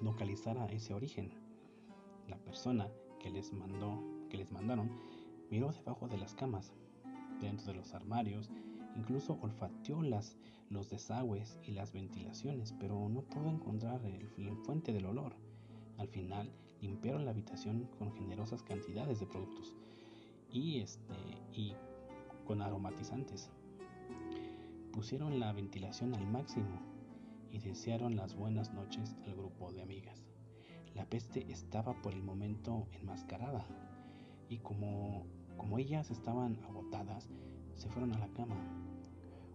localizara 0.00 0.66
ese 0.66 0.94
origen. 0.94 1.30
La 2.28 2.36
persona 2.36 2.88
que 3.20 3.30
les 3.30 3.52
mandó, 3.52 4.02
que 4.28 4.36
les 4.36 4.50
mandaron, 4.50 4.90
miró 5.50 5.72
debajo 5.72 6.08
de 6.08 6.18
las 6.18 6.34
camas, 6.34 6.72
dentro 7.40 7.72
de 7.72 7.74
los 7.74 7.94
armarios, 7.94 8.50
incluso 8.96 9.38
olfateó 9.40 10.02
las, 10.02 10.36
los 10.70 10.90
desagües 10.90 11.58
y 11.66 11.72
las 11.72 11.92
ventilaciones, 11.92 12.74
pero 12.78 13.08
no 13.08 13.22
pudo 13.22 13.50
encontrar 13.50 14.04
el, 14.04 14.56
fuente 14.64 14.92
del 14.92 15.06
olor. 15.06 15.34
Al 15.98 16.08
final 16.08 16.50
limpiaron 16.82 17.24
la 17.24 17.30
habitación 17.30 17.88
con 17.98 18.12
generosas 18.12 18.62
cantidades 18.62 19.20
de 19.20 19.26
productos 19.26 19.74
y 20.50 20.80
este 20.80 21.14
y 21.54 21.74
con 22.44 22.60
aromatizantes. 22.60 23.50
Pusieron 24.92 25.40
la 25.40 25.52
ventilación 25.52 26.14
al 26.14 26.26
máximo 26.26 26.80
y 27.50 27.60
desearon 27.60 28.16
las 28.16 28.34
buenas 28.34 28.74
noches 28.74 29.16
al 29.24 29.34
grupo 29.34 29.72
de 29.72 29.82
amigas. 29.82 30.26
La 30.94 31.06
peste 31.06 31.50
estaba 31.50 31.94
por 32.02 32.12
el 32.12 32.22
momento 32.22 32.86
enmascarada 32.92 33.64
y 34.48 34.58
como, 34.58 35.24
como 35.56 35.78
ellas 35.78 36.10
estaban 36.10 36.58
agotadas, 36.64 37.30
se 37.74 37.88
fueron 37.88 38.12
a 38.12 38.18
la 38.18 38.28
cama. 38.28 38.56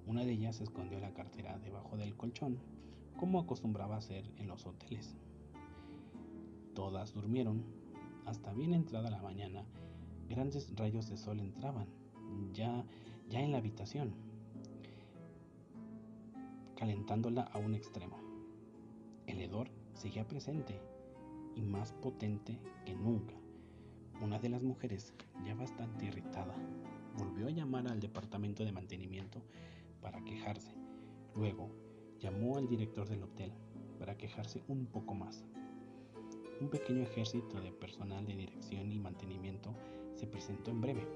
Una 0.08 0.24
de 0.24 0.32
ellas 0.32 0.62
escondió 0.62 1.00
la 1.00 1.14
cartera 1.14 1.60
debajo 1.60 1.98
del 1.98 2.16
colchón, 2.16 2.58
como 3.18 3.40
acostumbraba 3.40 3.98
hacer 3.98 4.32
en 4.38 4.48
los 4.48 4.66
hoteles. 4.66 5.16
Todas 6.78 7.12
durmieron. 7.12 7.64
Hasta 8.28 8.54
bien 8.54 8.72
entrada 8.72 9.10
la 9.10 9.20
mañana, 9.20 9.66
grandes 10.30 10.72
rayos 10.76 11.10
de 11.10 11.18
sol 11.18 11.40
entraban 11.40 11.88
ya, 12.54 12.86
ya 13.28 13.40
en 13.40 13.52
la 13.52 13.58
habitación, 13.58 14.14
calentándola 16.76 17.42
a 17.42 17.58
un 17.58 17.74
extremo. 17.74 18.20
El 19.26 19.42
hedor 19.42 19.72
seguía 19.96 20.28
presente 20.28 20.80
y 21.56 21.64
más 21.64 21.94
potente 21.94 22.60
que 22.86 22.94
nunca. 22.94 23.34
Una 24.22 24.38
de 24.38 24.50
las 24.50 24.62
mujeres, 24.62 25.16
ya 25.44 25.56
bastante 25.56 26.06
irritada, 26.06 26.54
volvió 27.18 27.48
a 27.48 27.52
llamar 27.52 27.88
al 27.88 28.00
departamento 28.00 28.64
de 28.64 28.72
mantenimiento 28.72 29.42
para 30.00 30.24
quejarse. 30.24 30.76
Luego 31.34 31.72
llamó 32.20 32.56
al 32.56 32.68
director 32.68 33.10
del 33.10 33.24
hotel 33.24 33.52
para 33.98 34.16
quejarse 34.16 34.62
un 34.68 34.86
poco 34.86 35.16
más. 35.16 35.44
Un 36.60 36.70
pequeño 36.70 37.04
ejército 37.04 37.62
de 37.62 37.72
personal 37.72 38.26
de 38.26 38.36
dirección 38.36 38.92
y 38.92 38.98
mantenimiento 38.98 39.76
se 40.16 40.26
presentó 40.26 40.72
en 40.72 40.82
breve 40.82 41.08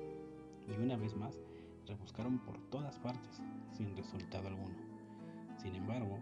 y 0.67 0.79
una 0.79 0.97
vez 0.97 1.15
más 1.15 1.39
rebuscaron 1.87 2.37
por 2.39 2.59
todas 2.69 2.99
partes 2.99 3.41
sin 3.71 3.95
resultado 3.97 4.47
alguno. 4.47 4.75
Sin 5.57 5.73
embargo, 5.73 6.19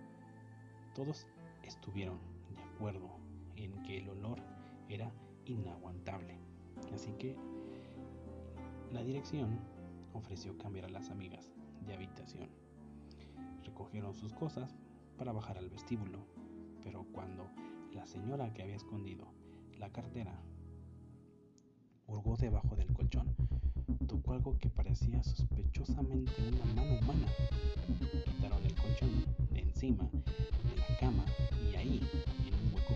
todos 0.95 1.27
estuvieron 1.63 2.17
de 2.55 2.63
acuerdo 2.63 3.09
en 3.57 3.83
que 3.83 3.97
el 3.97 4.09
olor 4.09 4.39
era 4.87 5.11
inaguantable. 5.45 6.37
Así 6.93 7.11
que 7.19 7.35
la 8.93 9.03
dirección 9.03 9.59
ofreció 10.13 10.57
cambiar 10.57 10.85
a 10.85 10.89
las 10.89 11.09
amigas 11.09 11.51
de 11.85 11.93
habitación. 11.93 12.47
Recogieron 13.65 14.15
sus 14.15 14.33
cosas 14.33 14.77
para 15.17 15.33
bajar 15.33 15.57
al 15.57 15.69
vestíbulo, 15.69 16.19
pero 16.81 17.05
cuando 17.11 17.49
la 17.93 18.05
señora 18.05 18.53
que 18.53 18.61
había 18.63 18.75
escondido 18.75 19.27
la 19.77 19.89
cartera 19.91 20.37
hurgó 22.07 22.35
debajo 22.35 22.75
del 22.75 22.91
colchón, 22.93 23.35
tocó 24.07 24.33
algo 24.33 24.57
que 24.57 24.69
parecía 24.69 25.23
sospechosamente 25.23 26.31
una 26.47 26.65
mano 26.73 26.99
humana. 26.99 27.27
Quitaron 28.25 28.65
el 28.65 28.75
colchón 28.75 29.25
de 29.51 29.61
encima 29.61 30.09
de 30.11 30.75
la 30.75 30.97
cama 30.99 31.25
y 31.71 31.75
ahí, 31.75 32.01
en 32.45 32.53
un 32.55 32.73
hueco 32.73 32.95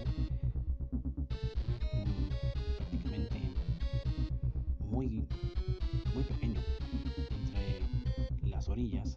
prácticamente 2.77 3.41
muy, 4.89 5.27
muy 6.13 6.23
pequeño, 6.23 6.62
entre 7.29 8.50
las 8.50 8.67
orillas, 8.67 9.15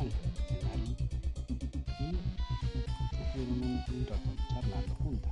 Cenaron 0.00 0.96
y 3.34 3.40
un, 3.40 4.06
rato 4.08 4.30
charlando 4.48 4.94
juntas. 4.94 5.29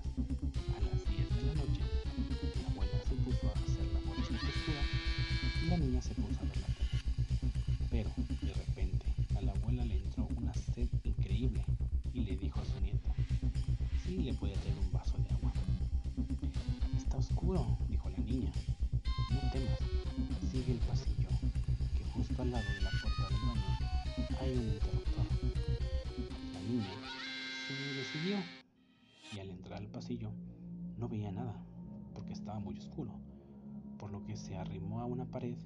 Arrimó 34.59 35.01
a 35.01 35.07
una 35.07 35.25
pared 35.27 35.57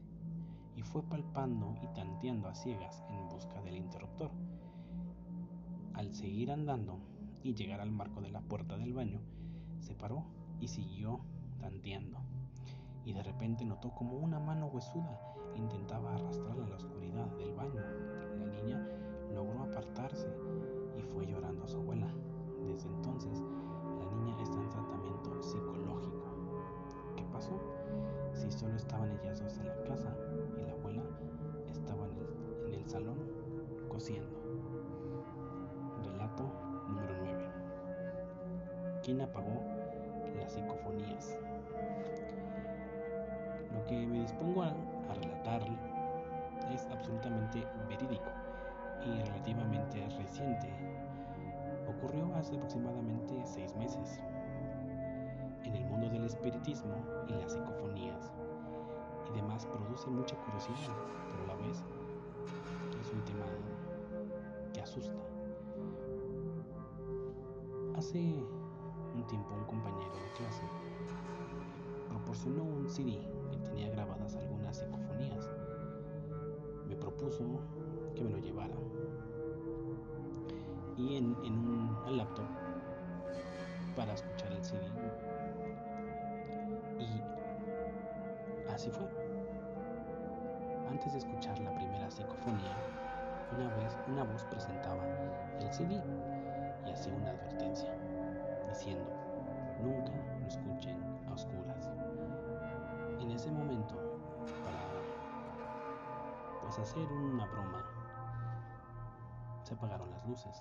y 0.76 0.82
fue 0.82 1.02
palpando 1.02 1.74
y 1.82 1.86
tanteando 1.94 2.48
a 2.48 2.54
ciegas 2.54 3.02
en 3.10 3.28
busca 3.28 3.60
del 3.62 3.76
interruptor. 3.76 4.30
Al 5.94 6.14
seguir 6.14 6.50
andando 6.50 6.98
y 7.42 7.54
llegar 7.54 7.80
al 7.80 7.90
marco 7.90 8.20
de 8.20 8.30
la 8.30 8.40
puerta 8.40 8.76
del 8.76 8.94
baño, 8.94 9.20
se 9.80 9.94
paró 9.94 10.24
y 10.60 10.68
siguió 10.68 11.20
tanteando. 11.60 12.18
Y 13.04 13.12
de 13.12 13.22
repente 13.22 13.64
notó 13.64 13.90
como 13.90 14.16
una 14.16 14.38
mano 14.38 14.66
huesuda 14.66 15.20
intentaba 15.56 16.14
arrastrarla 16.14 16.64
a 16.64 16.68
la 16.68 16.76
oscuridad 16.76 17.26
del 17.36 17.54
baño. 17.54 17.80
La 18.38 18.46
niña 18.46 18.86
logró 19.32 19.62
apartarse 19.62 20.28
y 20.96 21.02
fue 21.02 21.26
llorando 21.26 21.64
a 21.64 21.68
su 21.68 21.78
abuela. 21.78 22.08
Desde 22.66 22.88
entonces, 22.88 23.42
la 23.98 24.06
niña 24.16 24.36
está 24.42 24.60
en 24.60 24.70
tratamiento 24.70 25.42
psicológico. 25.42 26.24
¿Qué 27.16 27.24
pasó? 27.24 27.60
Si 28.34 28.50
solo 28.50 28.76
estaban 28.76 29.10
ellas 29.10 29.40
dos 29.40 29.58
en 29.58 29.68
la 29.68 29.76
casa 29.84 30.14
y 30.56 30.62
la 30.64 30.72
abuela 30.72 31.02
estaba 31.70 32.06
en 32.66 32.74
el, 32.74 32.88
salón 32.88 33.18
cosiendo. 33.88 34.36
Relato 36.04 36.44
número 36.88 37.14
9. 37.20 37.48
¿Quién 39.02 39.20
apagó 39.20 39.62
las 40.38 40.52
psicofonías? 40.52 41.36
Lo 43.72 43.84
que 43.86 44.06
me 44.06 44.20
dispongo 44.20 44.62
a, 44.62 44.68
a 44.68 45.14
relatar 45.14 45.62
es 46.72 46.86
absolutamente 46.90 47.66
verídico 47.88 48.30
y 49.04 49.22
relativamente 49.22 50.06
reciente. 50.18 50.68
Ocurrió 51.88 52.34
hace 52.34 52.56
aproximadamente 52.56 53.34
seis 53.44 53.74
meses 53.76 54.20
mundo 56.02 56.18
del 56.18 56.24
espiritismo 56.24 56.94
y 57.28 57.32
las 57.32 57.52
psicofonías 57.52 58.32
y 59.30 59.36
demás 59.36 59.66
produce 59.66 60.10
mucha 60.10 60.36
curiosidad, 60.36 60.94
pero 61.30 61.44
a 61.44 61.46
la 61.46 61.66
vez 61.66 61.84
es 63.00 63.12
un 63.12 63.24
tema 63.24 63.44
que 64.72 64.80
asusta. 64.80 65.22
Hace 67.96 68.18
un 68.18 69.26
tiempo 69.28 69.54
un 69.54 69.64
compañero 69.64 70.12
de 70.14 70.32
clase 70.36 70.62
proporcionó 72.08 72.64
un 72.64 72.90
CD 72.90 73.20
que 73.52 73.58
tenía 73.58 73.90
grabadas 73.90 74.34
algunas 74.36 74.78
psicofonías. 74.78 75.50
Me 76.88 76.96
propuso 76.96 77.44
que 78.14 78.24
me 78.24 78.30
lo 78.30 78.38
llevara. 78.38 78.74
Y 80.96 81.16
en, 81.16 81.34
un 81.34 82.16
laptop 82.16 82.44
para 83.96 84.14
escuchar 84.14 84.31
así 88.82 88.90
fue. 88.90 89.06
Antes 90.90 91.12
de 91.12 91.18
escuchar 91.20 91.56
la 91.60 91.72
primera 91.72 92.10
psicofonía, 92.10 92.74
una 93.56 93.68
vez 93.76 93.96
una 94.08 94.24
voz 94.24 94.42
presentaba 94.46 95.04
el 95.60 95.72
CD 95.72 96.02
y 96.84 96.90
hacía 96.90 97.14
una 97.14 97.30
advertencia, 97.30 97.94
diciendo, 98.68 99.08
nunca 99.80 100.10
lo 100.40 100.46
escuchen 100.48 101.00
a 101.28 101.32
oscuras. 101.32 101.90
En 103.20 103.30
ese 103.30 103.52
momento, 103.52 103.94
para 104.64 104.82
pues 106.60 106.76
hacer 106.80 107.06
una 107.06 107.46
broma, 107.46 107.84
se 109.62 109.74
apagaron 109.74 110.10
las 110.10 110.26
luces 110.26 110.60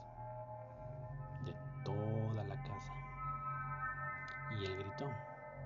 de 1.44 1.56
toda 1.84 2.44
la 2.44 2.56
casa 2.62 2.94
y 4.52 4.66
él 4.66 4.78
gritó, 4.78 5.08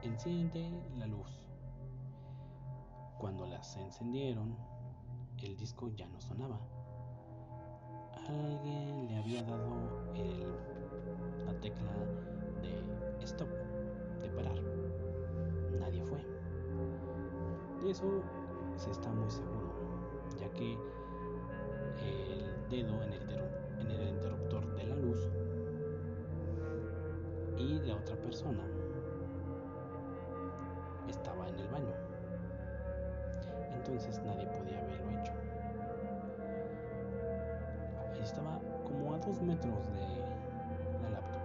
enciende 0.03 0.71
la 0.93 1.07
luz. 1.07 1.44
Cuando 3.17 3.45
las 3.47 3.77
encendieron, 3.77 4.55
el 5.41 5.55
disco 5.55 5.89
ya 5.89 6.07
no 6.07 6.19
sonaba. 6.19 6.59
Alguien 8.27 9.07
le 9.07 9.17
había 9.17 9.43
dado 9.43 9.69
la 11.45 11.53
tecla 11.59 11.91
de 12.61 13.23
stop, 13.23 13.49
de 14.21 14.29
parar. 14.29 14.59
Nadie 15.79 16.03
fue. 16.03 16.25
De 17.83 17.91
eso 17.91 18.21
se 18.75 18.91
está 18.91 19.11
muy 19.11 19.29
seguro, 19.29 19.71
ya 20.39 20.49
que 20.51 20.73
el 22.01 22.69
dedo 22.69 23.01
en 23.03 23.91
el 23.91 24.07
interruptor 24.09 24.75
de 24.75 24.83
la 24.85 24.95
luz 24.95 25.19
y 27.57 27.79
la 27.79 27.95
otra 27.95 28.15
persona 28.17 28.63
estaba 31.07 31.47
en 31.47 31.59
el 31.59 31.67
baño. 31.69 32.04
Entonces 33.85 34.19
nadie 34.25 34.47
podía 34.47 34.79
haberlo 34.79 35.11
hecho. 35.11 35.31
Estaba 38.19 38.59
como 38.83 39.13
a 39.13 39.19
dos 39.19 39.39
metros 39.43 39.87
de 39.93 40.23
la 41.03 41.09
laptop. 41.11 41.41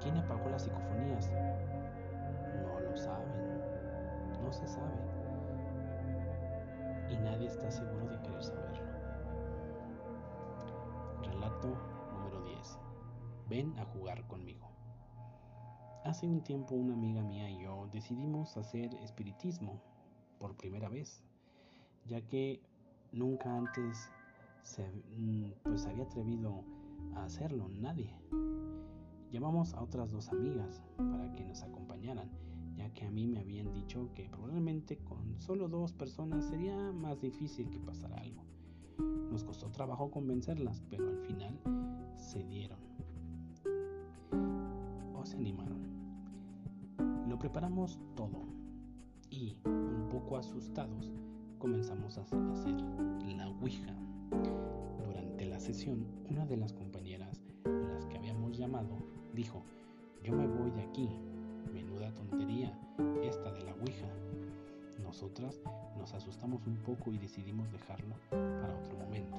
¿Quién 0.00 0.16
apagó 0.18 0.48
las 0.48 0.62
psicofonías? 0.62 1.32
No 2.62 2.78
lo 2.78 2.96
saben. 2.96 3.60
No 4.40 4.52
se 4.52 4.68
sabe. 4.68 4.94
Y 7.10 7.16
nadie 7.16 7.48
está 7.48 7.68
seguro 7.72 8.06
de 8.06 8.22
querer 8.22 8.44
saberlo. 8.44 8.86
Relato 11.24 11.74
número 12.12 12.40
10. 12.44 12.78
Ven 13.48 13.76
a 13.80 13.84
jugar 13.86 14.24
conmigo. 14.28 14.68
Hace 16.04 16.28
un 16.28 16.40
tiempo 16.40 16.76
una 16.76 16.94
amiga 16.94 17.20
mía 17.20 17.50
y 17.50 17.64
yo 17.64 17.88
decidimos 17.90 18.56
hacer 18.56 18.94
espiritismo 19.02 19.80
por 20.38 20.56
primera 20.56 20.88
vez, 20.88 21.22
ya 22.06 22.20
que 22.20 22.60
nunca 23.12 23.56
antes 23.56 24.08
se 24.62 24.84
pues 25.62 25.86
había 25.86 26.04
atrevido 26.04 26.64
a 27.14 27.24
hacerlo 27.24 27.68
nadie. 27.68 28.14
Llamamos 29.30 29.74
a 29.74 29.82
otras 29.82 30.10
dos 30.10 30.28
amigas 30.30 30.82
para 30.96 31.32
que 31.32 31.44
nos 31.44 31.62
acompañaran, 31.62 32.30
ya 32.76 32.90
que 32.94 33.04
a 33.04 33.10
mí 33.10 33.26
me 33.26 33.40
habían 33.40 33.72
dicho 33.72 34.10
que 34.14 34.28
probablemente 34.28 34.96
con 34.98 35.40
solo 35.40 35.68
dos 35.68 35.92
personas 35.92 36.46
sería 36.46 36.92
más 36.92 37.20
difícil 37.20 37.68
que 37.70 37.80
pasara 37.80 38.16
algo. 38.16 38.42
Nos 39.30 39.44
costó 39.44 39.70
trabajo 39.70 40.10
convencerlas, 40.10 40.82
pero 40.88 41.08
al 41.08 41.18
final 41.18 41.60
se 42.16 42.42
dieron 42.44 42.78
o 45.14 45.24
se 45.24 45.36
animaron. 45.36 45.78
Lo 47.28 47.38
preparamos 47.38 47.98
todo 48.14 48.46
y, 49.30 49.56
poco 50.08 50.38
asustados, 50.38 51.12
comenzamos 51.58 52.16
a 52.16 52.22
hacer 52.22 52.74
la 53.36 53.48
Ouija. 53.60 53.94
Durante 55.04 55.44
la 55.44 55.60
sesión, 55.60 56.06
una 56.30 56.46
de 56.46 56.56
las 56.56 56.72
compañeras 56.72 57.42
a 57.64 57.68
las 57.68 58.06
que 58.06 58.16
habíamos 58.16 58.56
llamado 58.56 58.96
dijo, 59.34 59.62
yo 60.24 60.32
me 60.32 60.46
voy 60.46 60.70
de 60.70 60.82
aquí, 60.82 61.10
menuda 61.72 62.14
tontería 62.14 62.78
esta 63.22 63.52
de 63.52 63.64
la 63.64 63.74
Ouija. 63.74 64.08
Nosotras 65.02 65.60
nos 65.98 66.14
asustamos 66.14 66.66
un 66.66 66.76
poco 66.76 67.12
y 67.12 67.18
decidimos 67.18 67.70
dejarlo 67.70 68.14
para 68.30 68.78
otro 68.78 68.96
momento. 68.96 69.36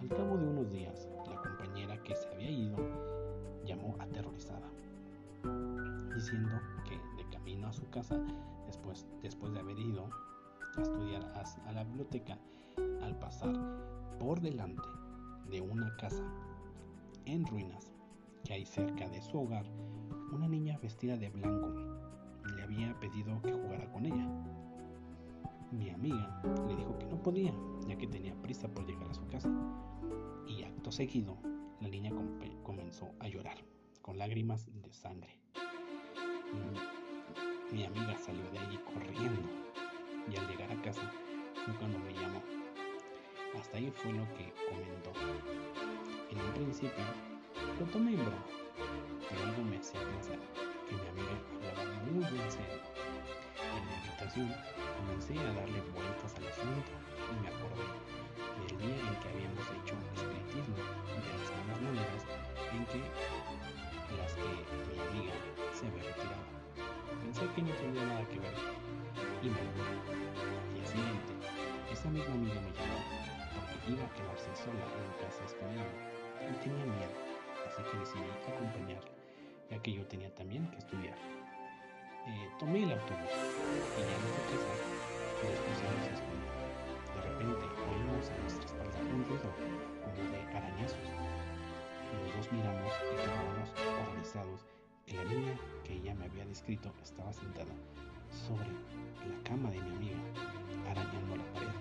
Al 0.00 0.08
cabo 0.08 0.38
de 0.38 0.46
unos 0.46 0.72
días, 0.72 1.08
la 1.28 1.36
compañera 1.36 2.02
que 2.02 2.16
se 2.16 2.26
había 2.28 2.50
ido 2.50 2.76
llamó 3.66 3.96
aterrorizada, 3.98 4.68
diciendo 6.14 6.58
que 6.88 7.22
de 7.22 7.28
camino 7.30 7.68
a 7.68 7.72
su 7.72 7.86
casa, 7.90 8.18
después, 9.22 9.52
de 9.52 9.58
haber 9.58 9.78
ido 9.78 10.08
a 10.76 10.82
estudiar 10.82 11.24
a 11.66 11.72
la 11.72 11.84
biblioteca, 11.84 12.38
al 13.02 13.18
pasar 13.18 13.52
por 14.18 14.40
delante 14.40 14.88
de 15.50 15.60
una 15.60 15.94
casa 15.96 16.22
en 17.24 17.44
ruinas 17.46 17.92
que 18.44 18.54
hay 18.54 18.64
cerca 18.64 19.08
de 19.08 19.20
su 19.22 19.40
hogar, 19.40 19.66
una 20.32 20.46
niña 20.46 20.78
vestida 20.78 21.16
de 21.16 21.30
blanco 21.30 21.72
le 22.54 22.62
había 22.62 22.98
pedido 23.00 23.40
que 23.42 23.52
jugara 23.52 23.90
con 23.92 24.06
ella. 24.06 24.28
Mi 25.72 25.90
amiga 25.90 26.40
le 26.68 26.76
dijo 26.76 26.98
que 26.98 27.06
no 27.06 27.22
podía, 27.22 27.52
ya 27.86 27.96
que 27.96 28.06
tenía 28.06 28.40
prisa 28.40 28.68
por 28.68 28.86
llegar 28.86 29.10
a 29.10 29.14
su 29.14 29.26
casa. 29.28 29.50
Y 30.46 30.62
acto 30.62 30.90
seguido, 30.92 31.36
la 31.80 31.88
niña 31.88 32.12
comenzó 32.62 33.10
a 33.20 33.28
llorar, 33.28 33.58
con 34.02 34.18
lágrimas 34.18 34.68
de 34.80 34.92
sangre. 34.92 35.40
Mi, 37.72 37.78
mi 37.78 37.84
amiga 37.84 38.16
salió 38.18 38.42
de 38.50 38.58
allí 38.58 38.78
corriendo, 38.78 39.42
y 40.28 40.36
al 40.36 40.48
llegar 40.48 40.70
a 40.72 40.82
casa 40.82 41.02
fue 41.64 41.74
cuando 41.74 41.98
me 41.98 42.12
llamó. 42.12 42.42
Hasta 43.58 43.76
ahí 43.76 43.92
fue 43.96 44.12
lo 44.12 44.24
que 44.34 44.52
comentó. 44.68 45.12
En 46.30 46.40
un 46.40 46.52
principio 46.52 47.04
lo 47.78 47.86
tomé 47.86 48.10
en 48.10 48.24
broma, 48.24 48.44
pero 49.28 49.42
algo 49.42 49.62
me 49.64 49.76
hacía 49.78 50.00
pensar 50.02 50.38
que 50.88 50.94
mi 50.94 51.08
amiga 51.08 51.34
hablaba 51.68 52.00
muy 52.04 52.24
en 52.24 52.50
serio. 52.50 52.80
En 53.60 53.86
mi 53.86 53.94
habitación 53.94 54.54
comencé 54.98 55.38
a 55.38 55.52
darle 55.52 55.80
vueltas 55.94 56.34
al 56.36 56.46
asunto 56.48 56.90
y 57.30 57.42
me 57.42 57.48
acordé 57.48 57.86
del 58.66 58.78
día 58.78 58.98
en 58.98 59.16
que 59.20 59.28
habíamos 59.28 59.66
hecho 59.78 59.94
espiritismo 60.14 60.76
de 61.06 61.22
las 61.28 61.50
mismas 61.54 61.80
maneras 61.82 62.22
en 62.72 62.86
que 62.86 63.00
las 64.16 64.34
que 64.34 64.79
que 67.48 67.62
no 67.62 67.72
tenía 67.72 68.04
nada 68.04 68.20
que 68.28 68.38
ver 68.38 68.52
y 69.40 69.48
me 69.48 69.60
Al 69.60 70.74
día 70.74 70.86
siguiente, 70.86 71.32
esa 71.90 72.10
misma 72.10 72.34
amiga 72.34 72.60
me 72.60 72.70
llamó 72.76 73.00
porque 73.56 73.92
iba 73.96 74.04
a 74.04 74.12
quedarse 74.12 74.52
sola 74.52 74.84
en 74.84 75.24
casa 75.24 75.40
esperando 75.48 75.88
y 76.36 76.52
tenía 76.60 76.84
miedo, 76.84 77.16
así 77.64 77.80
que 77.80 77.96
decidí 77.96 78.28
acompañarla, 78.44 79.10
ya 79.70 79.78
que 79.80 79.92
yo 79.92 80.04
tenía 80.06 80.28
también 80.34 80.70
que 80.70 80.78
estudiar. 80.78 81.16
Eh, 82.28 82.48
tomé 82.58 82.84
el 82.84 82.92
autobús 82.92 83.32
y 83.32 84.00
ya 84.04 84.16
a 84.20 84.36
casa 84.44 84.72
y 85.40 85.48
después 85.48 85.80
se 85.80 86.12
escondió. 86.12 86.52
De 87.16 87.20
repente 87.24 87.64
oímos 87.88 88.28
a 88.28 88.36
nuestra 88.36 88.66
espalda 88.68 89.00
un 89.00 89.24
ruido 89.24 89.48
como 90.04 90.28
de 90.28 90.40
arañazos. 90.52 91.08
Los 92.20 92.36
dos 92.36 92.52
miramos 92.52 92.92
y 93.00 93.16
quedábamos 93.16 93.68
horrorizados 93.72 94.69
la 95.12 95.24
niña 95.24 95.58
que 95.84 95.94
ella 95.94 96.14
me 96.14 96.26
había 96.26 96.44
descrito 96.46 96.92
estaba 97.02 97.32
sentada 97.32 97.74
sobre 98.46 98.68
la 98.68 99.42
cama 99.42 99.70
de 99.70 99.80
mi 99.80 99.90
amiga, 99.90 100.18
arañando 100.88 101.36
la 101.36 101.44
pared. 101.52 101.74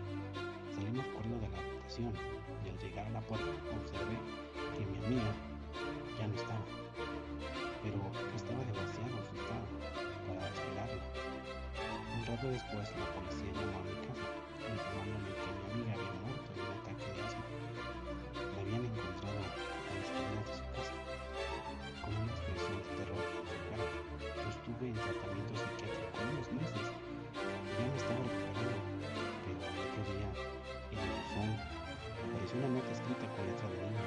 Salimos 0.73 1.05
corriendo 1.07 1.39
de 1.39 1.49
la 1.49 1.57
habitación 1.59 2.13
y 2.65 2.69
al 2.69 2.77
llegar 2.79 3.05
a 3.05 3.09
la 3.11 3.21
puerta 3.21 3.45
observé 3.75 4.17
que 4.77 4.85
mi 4.85 4.97
amiga 5.05 5.33
ya 6.17 6.27
no 6.27 6.35
estaba, 6.35 6.65
pero 7.83 7.97
estaba 8.35 8.59
demasiado 8.65 9.13
asustada 9.21 9.65
para 10.27 10.49
desvelarla. 10.49 11.03
Un 12.17 12.25
rato 12.25 12.47
después 12.49 12.89
la 12.97 13.05
policía 13.13 13.53
llamó 13.53 13.78
con 33.35 33.45
letra 33.47 33.67
de 33.69 33.77
niño, 33.77 34.03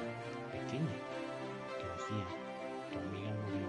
pequeña, 0.51 0.95
que 1.77 1.85
decía, 1.93 2.25
tu 2.91 2.99
amiga 2.99 3.31
murió 3.43 3.67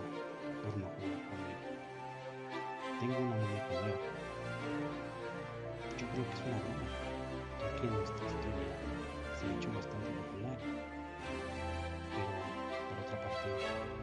por 0.62 0.72
no 0.76 0.86
jugar 0.96 1.20
conmigo. 1.28 1.64
Tengo 3.00 3.18
una 3.18 3.36
muñeca 3.36 3.74
nueva. 3.82 4.08
Yo 5.98 6.04
creo 6.10 6.24
que 6.24 6.34
es 6.34 6.42
una 6.46 6.58
broma, 6.58 6.86
ya 7.60 7.68
que 7.76 7.86
nuestra 7.86 8.26
historia 8.26 8.68
se 9.38 9.46
ha 9.46 9.54
hecho 9.54 9.70
bastante 9.72 10.08
popular. 10.10 10.58
Pero, 12.14 12.34
por 12.88 12.96
otra 13.04 13.16
parte, 13.22 13.93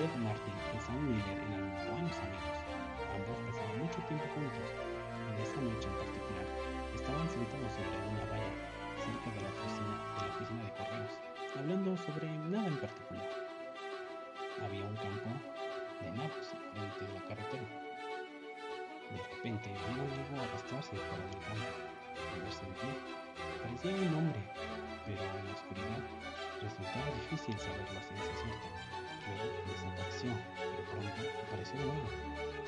Ted 0.00 0.16
Martin 0.16 0.56
y 0.72 0.80
Sam 0.80 0.96
Miller 0.96 1.36
eran 1.52 1.76
buenos 1.84 2.16
amigos. 2.24 2.56
Ambos 3.12 3.36
pasaban 3.44 3.84
mucho 3.84 4.00
tiempo 4.08 4.24
juntos. 4.32 4.68
En 5.28 5.36
esa 5.44 5.60
noche 5.60 5.88
en 5.92 5.96
particular, 6.00 6.46
estaban 6.96 7.28
sentados 7.28 7.68
sobre 7.76 8.00
una 8.08 8.24
valla 8.32 8.52
cerca 8.96 9.28
de 9.28 9.40
la 9.44 9.52
oficina 9.52 9.92
de, 9.92 10.24
la 10.24 10.32
oficina 10.32 10.62
de 10.64 10.72
correos, 10.72 11.12
hablando 11.52 11.90
sobre 12.00 12.26
nada 12.48 12.68
en 12.72 12.80
particular. 12.80 13.28
Había 14.64 14.84
un 14.88 14.96
campo 14.96 15.30
de 16.00 16.08
nabos 16.16 16.48
frente 16.48 17.00
de 17.04 17.12
la 17.12 17.22
carretera. 17.28 17.68
De 19.04 19.20
repente 19.20 19.68
vieron 19.68 20.08
algo 20.16 20.48
arrastrarse 20.48 20.96
fuera 20.96 21.24
del 21.28 21.44
campo. 21.44 21.76
Moverse 22.40 22.64
en 22.64 22.72
pie. 22.72 22.92
Parecía 23.60 24.00
un 24.00 24.14
hombre, 24.16 24.40
pero 25.04 25.20
en 25.20 25.44
la 25.44 25.52
oscuridad 25.52 26.00
resultaba 26.60 27.06
difícil 27.16 27.56
saber 27.58 27.88
la 27.92 28.02
cierta. 28.02 28.68
Que 29.20 29.36
desapareció, 29.70 30.32
pero 30.56 30.82
pronto 30.90 31.22
apareció 31.46 31.78
de 31.78 31.86
nuevo. 31.86 32.08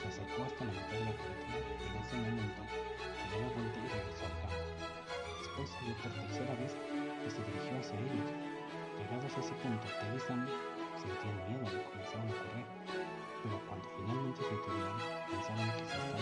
Se 0.00 0.09
acercó 0.09 0.44
hasta 0.44 0.64
la 0.64 0.72
mitad 0.72 0.98
de 1.00 1.05
la 1.05 1.16
carretera 1.16 1.59
y 1.81 1.85
en 1.88 1.96
ese 1.96 2.16
momento 2.16 2.62
dio 2.62 3.40
la 3.40 3.48
vuelta 3.57 3.78
y 3.81 3.88
regresó 3.88 4.24
al 4.28 4.37
campo. 4.42 4.62
Después 5.40 5.66
salió 5.70 5.92
por 5.96 6.12
tercera 6.12 6.55
vez 6.61 6.72
y 6.76 7.28
se 7.33 7.40
dirigió 7.42 7.72
hacia 7.81 7.96
ellos. 7.98 8.31
Llegados 9.00 9.33
a 9.33 9.40
ese 9.40 9.55
punto, 9.64 9.87
Ted 9.88 10.12
y 10.12 10.20
Sam 10.20 10.46
sentían 11.00 11.37
miedo 11.48 11.64
y 11.66 11.81
comenzaron 11.88 12.28
a 12.28 12.37
correr, 12.37 12.66
pero 13.42 13.57
cuando 13.66 13.87
finalmente 13.96 14.40
se 14.44 14.52
detuvieron, 14.55 14.98
pensaron 15.33 15.66
que 15.72 15.83
se 15.83 15.96
estaban 15.96 16.21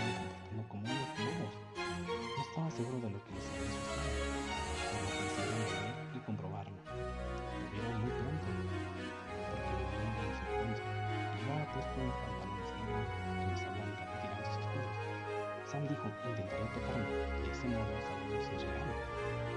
Sam 16.00 16.08
dijo, 16.16 16.28
intentaré 16.30 16.64
tocarme, 16.72 17.12
de 17.44 17.52
ese 17.52 17.68
modo 17.68 17.92
sabremos 18.00 18.46
si 18.46 18.54
es 18.56 18.62
real. 18.64 18.88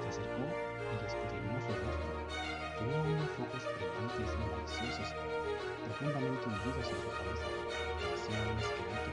Se 0.04 0.10
acercó 0.10 0.44
y 0.44 1.06
escudriñó 1.08 1.56
su 1.64 1.72
rostro. 1.72 2.12
Tenía 2.80 3.00
unos 3.00 3.32
ojos 3.40 3.64
brillantes 3.80 4.28
y 4.28 4.38
maliciosos, 4.44 5.10
profundamente 5.88 6.44
hundidos 6.44 6.88
en 6.92 7.00
su 7.00 7.10
cabeza. 7.16 7.48
Parecía 7.96 8.44
un 8.44 8.60
esqueleto. 8.60 9.12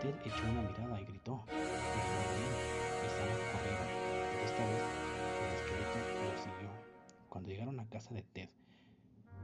Ted 0.00 0.14
echó 0.24 0.44
una 0.46 0.62
mirada 0.62 1.00
y 1.00 1.04
gritó. 1.04 1.42
Pero 1.46 1.58
esta 4.44 4.62
vez 4.62 4.82
el 5.42 5.50
esqueleto 5.58 5.98
lo 6.22 6.38
siguió. 6.38 6.70
Cuando 7.28 7.50
llegaron 7.50 7.80
a 7.80 7.88
casa 7.88 8.14
de 8.14 8.22
Ted, 8.22 8.50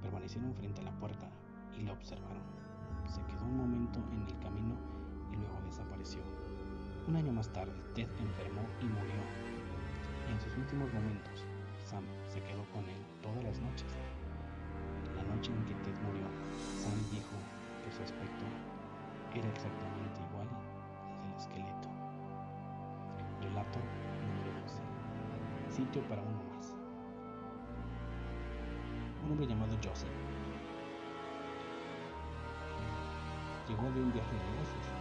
permanecieron 0.03 0.55
frente 0.55 0.81
a 0.83 0.85
la 0.85 0.93
puerta 0.93 1.29
y 1.77 1.83
lo 1.83 1.93
observaron. 1.95 2.47
Se 3.09 3.21
quedó 3.27 3.43
un 3.43 3.57
momento 3.57 3.99
en 4.13 4.23
el 4.23 4.39
camino 4.39 4.77
y 5.33 5.37
luego 5.37 5.61
desapareció. 5.65 6.23
Un 7.09 7.17
año 7.17 7.33
más 7.33 7.49
tarde, 7.55 7.73
Ted 7.95 8.07
enfermó 8.21 8.61
y 8.83 8.85
murió. 8.85 9.17
En 10.31 10.39
sus 10.43 10.55
últimos 10.59 10.93
momentos, 10.93 11.43
Sam 11.83 12.05
se 12.29 12.39
quedó 12.43 12.63
con 12.69 12.85
él 12.85 13.01
todas 13.23 13.43
las 13.45 13.59
noches. 13.61 13.89
La 15.17 15.23
noche 15.35 15.51
en 15.51 15.65
que 15.65 15.73
Ted 15.73 15.97
murió, 16.05 16.29
Sam 16.77 16.93
dijo 17.11 17.33
que 17.83 17.97
su 17.97 18.03
aspecto 18.03 18.45
era 19.33 19.49
exactamente 19.49 20.21
igual 20.21 20.49
al 20.53 21.31
del 21.31 21.41
esqueleto. 21.41 21.89
Relato 23.41 23.79
número 24.29 24.61
12. 24.61 25.75
Sitio 25.75 26.03
para 26.11 26.21
uno 26.21 26.45
más. 26.53 26.77
Un 29.25 29.33
hombre 29.33 29.47
llamado 29.47 29.75
Joseph 29.83 30.13
llegó 33.67 33.91
de 33.93 34.01
un 34.01 34.13
viaje 34.13 34.33
de 34.33 34.45
negocios. 34.51 34.98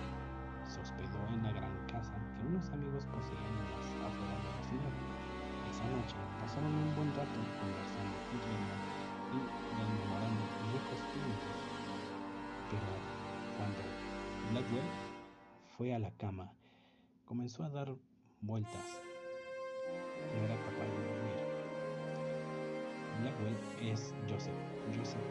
Se 0.78 0.94
hospedó 0.94 1.26
en 1.34 1.42
la 1.42 1.52
gran 1.52 1.74
casa 1.88 2.14
que 2.38 2.46
unos 2.46 2.70
amigos 2.70 3.06
poseían 3.06 3.50
en 3.50 3.66
las 3.74 3.88
afueras 4.06 4.44
de 4.46 4.50
la 4.54 4.64
ciudad. 4.70 4.94
Esa 5.74 5.86
noche 5.90 6.16
pasaron 6.40 6.70
un 6.70 6.96
buen 6.96 7.10
rato 7.18 7.40
conversando 7.58 8.14
y 8.30 8.38
riendo 8.46 8.76
y 9.34 9.40
rememorando 9.74 10.44
viejos 10.70 11.02
tiempos. 11.14 11.58
Pero 12.70 12.90
cuando 13.58 13.82
Blackwell 14.52 14.90
fue 15.78 15.96
a 15.96 16.00
la 16.00 16.12
cama, 16.12 16.54
comenzó 17.26 17.64
a 17.64 17.70
dar 17.70 17.96
vueltas. 18.42 19.02
No 20.38 20.46
era 20.46 20.56
capaz 20.62 20.86
de 20.86 21.02
dormir. 21.10 21.42
Blackwell 23.22 23.58
es 23.82 24.14
Joseph, 24.30 24.54
Joseph 24.96 25.26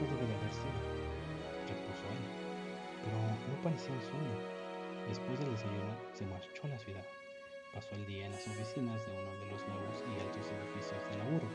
Eso 0.00 0.16
haber 0.16 0.54
sido, 0.56 0.80
repuso 1.68 2.08
él. 2.08 2.24
Pero 3.04 3.20
no 3.20 3.56
parecía 3.60 3.92
un 3.92 4.00
sueño. 4.00 4.32
Después 5.04 5.36
del 5.36 5.52
desayuno, 5.52 5.92
se 6.16 6.24
marchó 6.24 6.64
a 6.64 6.72
la 6.72 6.78
ciudad. 6.80 7.04
pasó 7.76 7.92
el 7.92 8.08
día 8.08 8.24
en 8.24 8.32
las 8.32 8.48
oficinas 8.48 8.96
de 9.04 9.12
uno 9.12 9.28
de 9.28 9.46
los 9.52 9.60
nuevos 9.68 10.00
y 10.00 10.16
altos 10.24 10.48
edificios 10.56 11.04
de 11.04 11.20
la 11.20 11.24
urbe. 11.36 11.52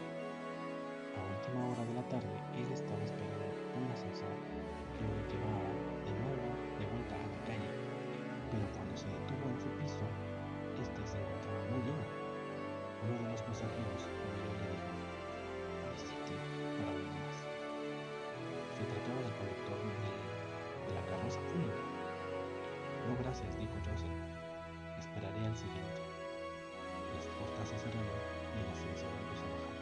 A 1.17 1.25
última 1.25 1.73
hora 1.73 1.89
de 1.89 1.93
la 1.97 2.05
tarde, 2.05 2.38
él 2.53 2.69
estaba 2.69 3.01
esperando 3.01 3.49
un 3.81 3.89
ascensor 3.89 4.29
que 4.93 5.10
lo 5.10 5.17
llevara 5.25 5.73
de 6.05 6.13
nuevo 6.13 6.45
de 6.77 6.86
vuelta 6.86 7.17
a 7.17 7.25
la 7.25 7.41
calle, 7.49 7.71
pero 8.53 8.69
cuando 8.77 8.93
se 8.93 9.10
detuvo 9.10 9.49
en 9.49 9.58
su 9.58 9.69
piso, 9.81 10.05
este 10.86 11.01
se 11.01 11.17
encontraba 11.17 11.65
muy 11.73 11.81
lleno. 11.81 12.05
Uno 13.10 13.25
de 13.25 13.29
los 13.34 13.41
pasajeros 13.41 14.05
Se 18.86 18.91
trataba 18.93 19.17
del 19.17 19.34
conductor 19.34 19.82
de, 19.82 19.98
de 19.98 20.91
la 20.93 21.02
carroza 21.10 21.41
fúnebre. 21.50 21.82
No, 23.10 23.17
gracias, 23.17 23.58
dijo 23.58 23.74
Joseph. 23.82 24.13
Esperaré 25.02 25.41
al 25.41 25.58
siguiente. 25.58 26.06
Las 27.17 27.26
puertas 27.34 27.65
se 27.65 27.82
cerraron 27.82 28.06
y 28.06 28.62
el 28.62 28.69
ascensor 28.69 29.10
empezó 29.10 29.41
a 29.41 29.58
bajar. 29.58 29.74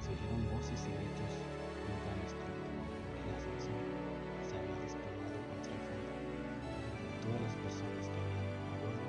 Se 0.00 0.08
oyeron 0.16 0.40
voces 0.56 0.80
y 0.88 0.96
gritos 0.96 1.36
y 1.36 1.84
un 1.84 2.00
gran 2.00 2.16
estruendo. 2.24 2.64
El 3.12 3.28
ascensor 3.36 3.76
se 4.40 4.56
había 4.56 4.78
desplomado 4.80 5.36
contra 5.44 5.76
el 5.76 5.84
fondo. 5.84 6.16
Todas 7.28 7.44
las 7.44 7.56
personas 7.60 8.08
que 8.08 8.18
habían 8.24 8.48
a 8.72 8.74
bordo 8.80 9.04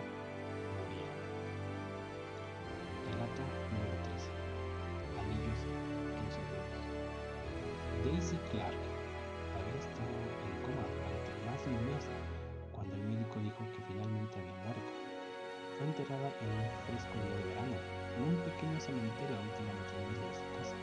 murieron. 0.76 1.24
Relato 3.16 3.48
número 3.48 3.96
13. 4.12 4.28
Anillos 5.24 5.62
en 6.20 6.28
sus. 6.36 6.52
Daisy 8.04 8.36
Clark 8.52 8.95
cuando 12.74 12.96
el 12.96 13.04
médico 13.04 13.40
dijo 13.40 13.60
que 13.72 13.82
finalmente 13.88 14.40
había 14.40 14.54
muerto. 14.64 14.92
Fue 15.78 15.88
enterrada 15.88 16.30
en 16.42 16.50
un 16.52 16.68
fresco 16.88 17.14
día 17.16 17.36
de 17.38 17.44
verano, 17.50 17.76
en 18.16 18.24
un 18.24 18.36
pequeño 18.44 18.80
cementerio 18.80 19.36
a 19.36 19.40
20 19.40 19.58
kilómetros 19.58 20.02
de 20.12 20.36
su 20.36 20.48
casa. 20.60 20.76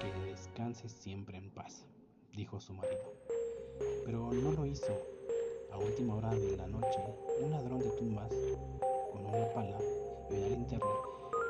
Que 0.00 0.30
descanse 0.30 0.88
siempre 0.88 1.38
en 1.38 1.50
paz, 1.50 1.84
dijo 2.32 2.60
su 2.60 2.74
marido. 2.74 3.14
Pero 4.04 4.32
no 4.32 4.52
lo 4.52 4.66
hizo. 4.66 4.92
A 5.72 5.78
última 5.78 6.14
hora 6.16 6.30
de 6.30 6.56
la 6.56 6.66
noche, 6.66 7.00
un 7.40 7.50
ladrón 7.50 7.80
de 7.80 7.90
tumbas, 7.92 8.30
con 9.10 9.24
una 9.24 9.48
pala 9.54 9.78
y 10.30 10.34
una 10.34 10.48
linterna, 10.48 10.92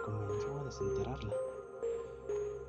comenzó 0.04 0.60
a 0.60 0.64
desenterrarla. 0.64 1.34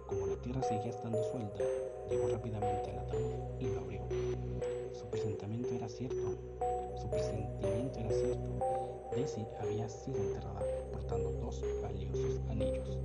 Como 0.08 0.28
la 0.28 0.36
tierra 0.42 0.64
seguía 0.64 0.90
estando 0.90 1.24
suelta, 1.32 1.64
llegó 2.10 2.28
rápidamente 2.30 2.92
al 2.92 3.00
ataúd 3.00 3.60
y 3.60 3.68
lo 3.68 3.80
abrió. 3.82 4.83
Su 4.94 5.08
presentimiento 5.10 5.70
era 5.76 5.90
cierto. 5.90 6.36
Su 7.02 7.10
presentimiento 7.10 8.00
era 8.00 8.10
cierto. 8.10 9.10
Daisy 9.12 9.46
había 9.60 9.90
sido 9.90 10.18
enterrada 10.18 10.62
portando 10.92 11.32
dos 11.34 11.62
valiosos 11.82 12.40
anillos. 12.50 12.98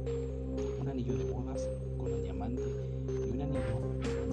Un 0.80 0.88
anillo 0.88 1.16
de 1.16 1.24
bodas 1.32 1.68
con 1.96 2.12
un 2.12 2.22
diamante 2.22 2.62
y 3.08 3.30
un 3.30 3.40
anillo 3.40 4.27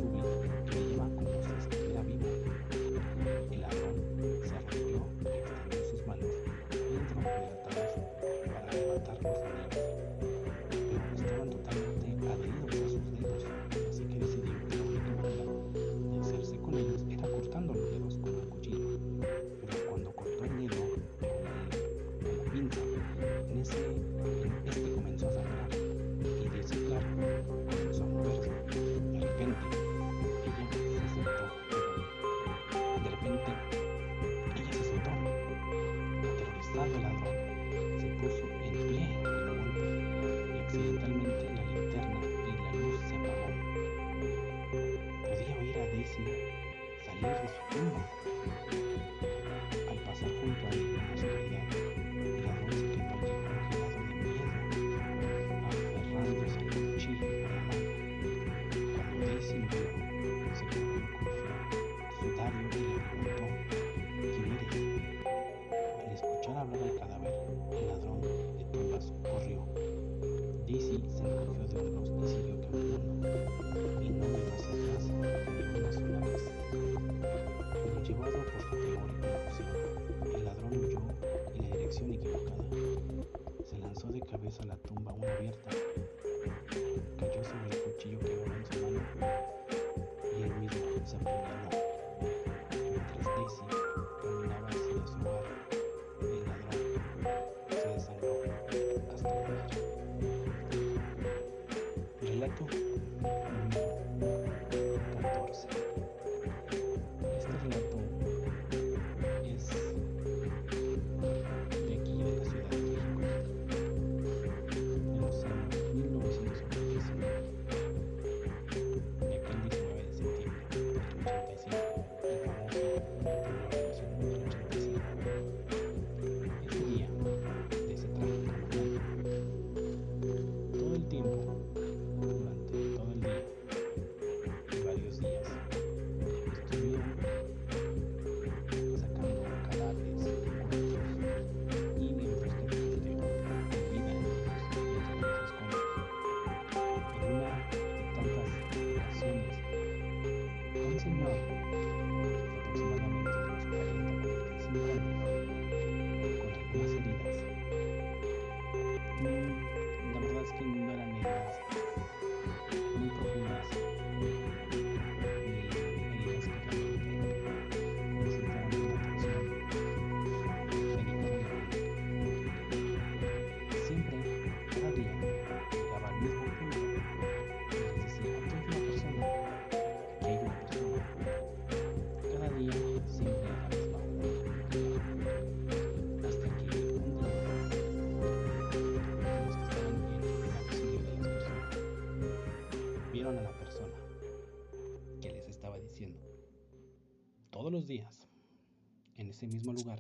ese 199.36 199.48
mismo 199.48 199.74
lugar, 199.74 200.00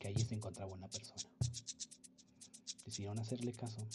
que 0.00 0.08
allí 0.08 0.24
se 0.24 0.34
encontraba 0.34 0.72
una 0.72 0.88
persona. 0.88 1.22
decidieron 2.84 3.18
hacerle 3.18 3.52
caso 3.52 3.86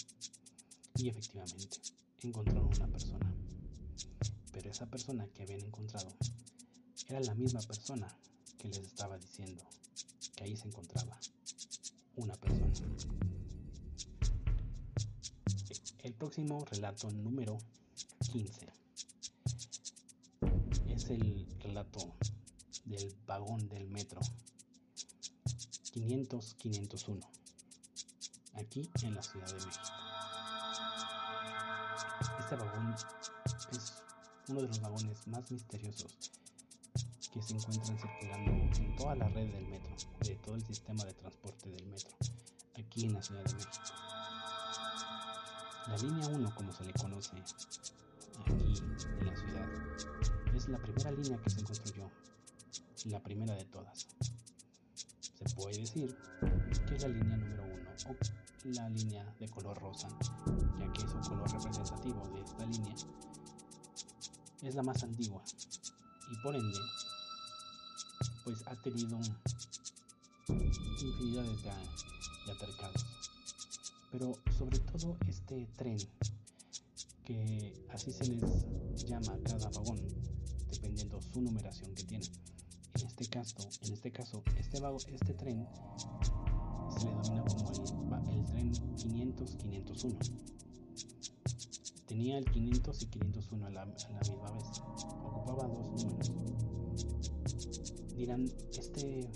y 0.96 1.10
efectivamente 1.10 1.68
encontraron 2.22 2.68
una 2.74 2.88
persona. 2.88 3.36
Pero 4.54 4.72
esa 4.72 4.86
persona 4.86 5.28
que 5.34 5.44
habían 5.44 5.62
encontrado 5.62 6.10
era 7.10 7.20
la 7.20 7.36
misma 7.36 7.62
persona 7.62 8.08
que 8.58 8.70
les 8.70 8.80
estaba 8.80 9.18
diciendo 9.18 9.64
que 10.36 10.44
ahí 10.46 10.56
se 10.56 10.68
encontraba 10.68 11.20
una 12.16 12.36
persona. 12.36 12.72
El 16.04 16.14
próximo 16.14 16.64
relato 16.66 17.12
número 17.12 17.58
15 18.32 18.68
es 20.88 21.10
el 21.10 21.48
relato 21.60 22.16
del 22.92 23.16
vagón 23.26 23.68
del 23.70 23.88
metro 23.88 24.22
500-501 25.94 27.28
aquí 28.54 28.90
en 29.04 29.16
la 29.16 29.24
Ciudad 29.24 29.48
de 29.48 29.54
México. 29.66 29.86
Este 32.40 32.56
vagón 32.56 32.94
es 32.94 33.06
uno 34.48 34.62
de 34.62 34.68
los 34.68 34.82
vagones 34.82 35.28
más 35.28 35.50
misteriosos 35.52 36.32
que 37.34 37.42
se 37.42 37.54
encuentran 37.54 37.98
circulando 37.98 38.52
en 38.52 38.96
toda 38.98 39.16
la 39.16 39.30
red 39.30 39.50
del 39.50 39.66
metro, 39.68 39.96
de 40.20 40.36
todo 40.36 40.56
el 40.56 40.66
sistema 40.66 41.06
de 41.06 41.14
transporte 41.14 41.70
del 41.70 41.86
metro, 41.88 42.12
aquí 42.78 43.06
en 43.06 43.14
la 43.14 43.22
Ciudad 43.22 43.44
de 43.46 43.54
México. 43.54 43.72
La 45.88 45.98
línea 45.98 46.28
1, 46.28 46.56
como 46.56 46.74
se 46.74 46.84
le 46.84 46.94
conoce 46.94 47.32
aquí 47.38 48.82
en 49.20 49.26
la 49.26 49.36
ciudad, 49.36 49.68
es 50.54 50.68
la 50.68 50.78
primera 50.80 51.12
línea 51.12 51.42
que 51.42 51.50
se 51.50 51.64
construyó, 51.64 52.12
la 53.06 53.22
primera 53.22 53.56
de 53.56 53.66
todas. 53.66 54.08
Se 55.46 55.56
puede 55.56 55.78
decir 55.80 56.16
que 56.88 56.96
es 56.96 57.02
la 57.02 57.10
línea 57.10 57.38
número 57.38 57.64
1 57.64 57.92
o 58.10 58.16
la 58.66 58.90
línea 58.90 59.26
de 59.40 59.50
color 59.50 59.80
rosa, 59.80 60.08
ya 60.80 60.94
que 60.94 61.02
es 61.04 61.12
un 61.12 61.22
color 61.22 61.52
representativo 61.52 62.28
de 62.30 62.42
esta 62.42 62.66
línea, 62.66 62.96
es 64.62 64.76
la 64.76 64.84
más 64.84 65.02
antigua 65.04 65.44
y 66.32 66.36
por 66.44 66.56
ende 66.56 66.80
pues 68.44 68.64
ha 68.68 68.76
tenido 68.82 69.20
infinidades 70.48 71.64
de, 71.64 71.72
de 72.46 72.52
atercados. 72.52 73.06
Pero 74.12 74.34
sobre 74.58 74.80
todo 74.80 75.18
este 75.28 75.68
tren, 75.78 75.98
que 77.24 77.86
así 77.90 78.12
se 78.12 78.26
les 78.26 79.06
llama 79.06 79.34
a 79.34 79.40
cada 79.40 79.70
vagón, 79.70 80.00
dependiendo 80.70 81.22
su 81.22 81.42
numeración 81.42 81.94
que 81.96 82.04
tiene. 82.04 82.26
Este 83.06 83.26
caso, 83.30 83.56
en 83.82 83.94
este 83.94 84.12
caso, 84.12 84.44
este, 84.58 84.78
este 85.14 85.34
tren 85.34 85.68
se 86.98 87.06
le 87.06 87.12
denomina 87.12 87.44
como 87.46 88.32
el, 88.32 88.46
tren 88.46 88.74
500-501. 88.74 90.32
Tenía 92.08 92.38
el 92.38 92.46
500 92.46 93.02
y 93.02 93.06
501 93.08 93.66
a 93.66 93.70
la, 93.70 93.82
a 93.82 93.86
la 93.86 93.94
misma 94.20 94.52
vez. 94.52 94.82
Ocupaba 95.24 95.68
dos 95.68 96.04
números 96.04 96.32
dirán, 98.22 98.46
este 98.72 99.28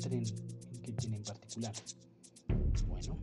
tren 0.00 0.24
que 0.82 0.92
tiene 0.92 1.16
en 1.16 1.24
particular. 1.24 1.74
Bueno, 2.86 3.18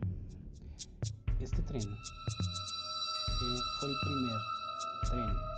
este 1.40 1.62
tren 1.62 1.82
eh, 1.82 3.58
fue 3.80 3.88
el 3.88 3.96
primer 4.04 4.40
tren 5.10 5.51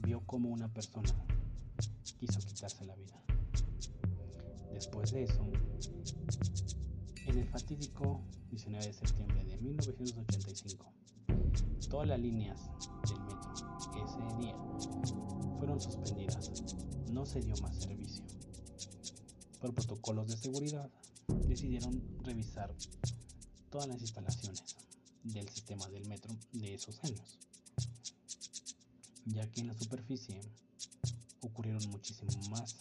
vio 0.00 0.20
como 0.26 0.48
una 0.48 0.72
persona 0.72 1.12
quiso 2.18 2.40
quitarse 2.40 2.84
la 2.84 2.94
vida. 2.94 3.20
Después 4.72 5.12
de 5.12 5.24
eso, 5.24 5.46
en 7.26 7.38
el 7.38 7.48
fatídico 7.48 8.22
19 8.50 8.86
de 8.86 8.92
septiembre 8.92 9.44
de 9.44 9.56
1985, 9.58 10.92
todas 11.90 12.08
las 12.08 12.20
líneas 12.20 12.58
del 13.08 13.20
metro 13.20 13.52
ese 13.52 14.36
día 14.40 14.56
fueron 15.58 15.80
suspendidas. 15.80 16.50
No 17.10 17.26
se 17.26 17.40
dio 17.40 17.54
más 17.62 17.76
servicio. 17.76 18.24
Por 19.60 19.74
protocolos 19.74 20.28
de 20.28 20.36
seguridad, 20.36 20.90
decidieron 21.46 22.02
revisar 22.22 22.74
todas 23.70 23.88
las 23.88 24.00
instalaciones 24.00 24.76
del 25.24 25.48
sistema 25.48 25.86
del 25.88 26.06
metro 26.06 26.34
de 26.52 26.74
esos 26.74 27.02
años, 27.04 27.38
ya 29.26 29.50
que 29.50 29.60
en 29.60 29.68
la 29.68 29.74
superficie 29.74 30.40
ocurrieron 31.40 31.88
muchísimo 31.90 32.48
más 32.48 32.76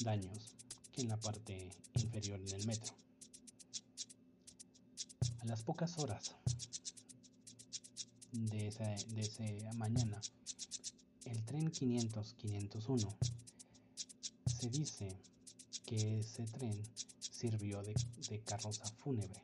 daños 0.00 0.54
que 0.92 1.02
en 1.02 1.08
la 1.08 1.16
parte 1.18 1.70
inferior 1.94 2.40
en 2.40 2.54
el 2.54 2.66
metro. 2.66 2.94
A 5.40 5.44
las 5.46 5.62
pocas 5.62 5.98
horas 5.98 6.34
de 8.32 8.68
esa, 8.68 8.84
de 8.84 9.70
mañana, 9.74 10.20
el 11.24 11.44
tren 11.44 11.70
500-501, 11.70 13.16
se 14.46 14.70
dice 14.70 15.16
que 15.84 16.20
ese 16.20 16.44
tren 16.44 16.82
sirvió 17.20 17.82
de, 17.82 17.94
de 18.30 18.40
carroza 18.40 18.86
fúnebre, 18.96 19.42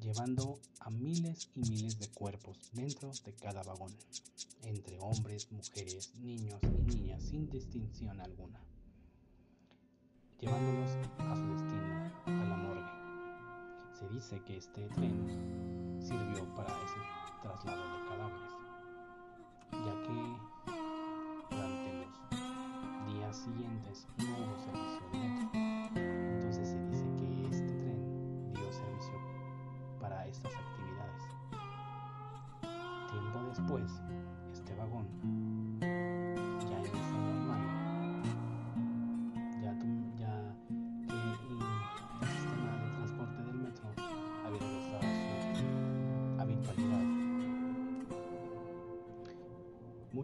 llevando 0.00 0.60
a 0.80 0.90
miles 0.90 1.48
y 1.54 1.60
miles 1.60 1.98
de 1.98 2.08
cuerpos 2.08 2.58
dentro 2.72 3.10
de 3.24 3.34
cada 3.34 3.62
vagón, 3.62 3.96
entre 4.62 4.98
hombres, 5.00 5.50
mujeres, 5.52 6.14
niños 6.16 6.60
y 6.62 6.94
niñas 6.94 7.22
sin 7.22 7.48
distinción 7.50 8.20
alguna, 8.20 8.60
llevándolos 10.38 10.90
a 11.18 11.36
su 11.36 11.52
destino, 11.52 12.12
a 12.26 12.44
la 12.44 12.56
morgue. 12.56 13.98
Se 13.98 14.08
dice 14.08 14.42
que 14.44 14.56
este 14.56 14.88
tren 14.88 15.98
sirvió 16.00 16.54
para 16.54 16.70
ese 16.84 17.00
traslado 17.42 17.98
de 17.98 18.08
cadáveres, 18.08 18.52
ya 19.72 19.94
que 20.02 20.16
durante 21.50 21.92
los 21.96 23.14
días 23.14 23.36
siguientes 23.36 24.06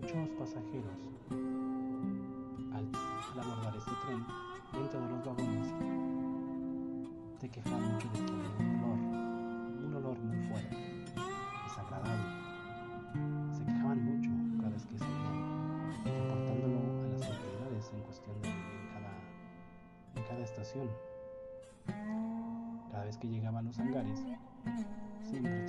Muchos 0.06 0.28
pasajeros, 0.38 1.00
al, 2.72 2.86
abordar 3.42 3.74
este 3.76 3.90
tren, 4.06 4.24
dentro 4.72 5.00
de 5.00 5.08
los 5.08 5.24
vagones, 5.24 5.74
se 7.40 7.48
quejaban 7.48 7.92
mucho 7.92 8.08
de 8.10 8.18
que 8.24 8.32
un 8.32 8.84
olor, 8.84 8.98
un 9.84 9.94
olor 9.96 10.18
muy 10.20 10.46
fuerte, 10.46 10.76
desagradable. 11.64 12.24
Se 13.58 13.64
quejaban 13.64 14.04
mucho 14.04 14.30
cada 14.58 14.70
vez 14.70 14.86
que 14.86 14.96
salían, 14.96 16.04
reportándolo 16.04 16.78
a 16.78 17.08
las 17.08 17.22
autoridades 17.26 17.90
en 17.92 18.00
cuestión 18.02 18.42
de 18.42 18.48
en 18.48 18.54
cada, 18.94 19.10
en 20.14 20.22
cada 20.22 20.44
estación. 20.44 20.88
Cada 22.92 23.04
vez 23.06 23.16
que 23.16 23.26
llegaban 23.26 23.64
los 23.64 23.76
hangares, 23.80 24.22
siempre 25.24 25.65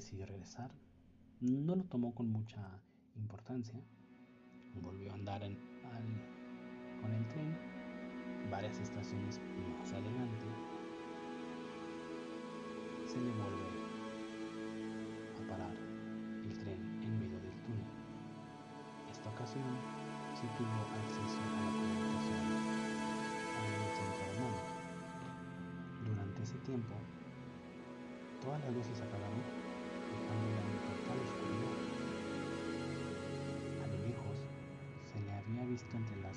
regresar 0.00 0.70
no 1.40 1.76
lo 1.76 1.84
tomó 1.84 2.14
con 2.14 2.30
mucha 2.30 2.58
importancia. 3.16 3.80
Volvió 4.74 5.10
a 5.10 5.14
andar 5.14 5.42
con 7.00 7.12
el 7.12 7.28
tren 7.28 7.56
varias 8.50 8.78
estaciones 8.78 9.40
más 9.78 9.92
adelante. 9.92 10.46
Se 13.06 13.16
le 13.16 13.30
vuelve 13.32 13.68
a 15.38 15.48
parar 15.48 15.74
el 16.44 16.58
tren 16.58 16.80
en 17.02 17.18
medio 17.18 17.40
del 17.40 17.56
túnel. 17.62 17.84
Esta 19.10 19.28
ocasión 19.30 19.64
se 20.34 20.46
tuvo 20.56 20.80
acceso 21.04 21.40
a 21.40 21.46
la 21.46 21.70
comunicación 21.72 22.90
el 23.60 23.92
centro 23.96 24.24
de 24.26 24.40
mando. 24.40 24.64
Durante 26.06 26.42
ese 26.42 26.58
tiempo, 26.58 26.94
todas 28.40 28.60
las 28.64 28.74
luces 28.74 29.00
apagaron, 29.00 29.59
visto 35.70 35.96
entre 35.96 36.16
las 36.20 36.36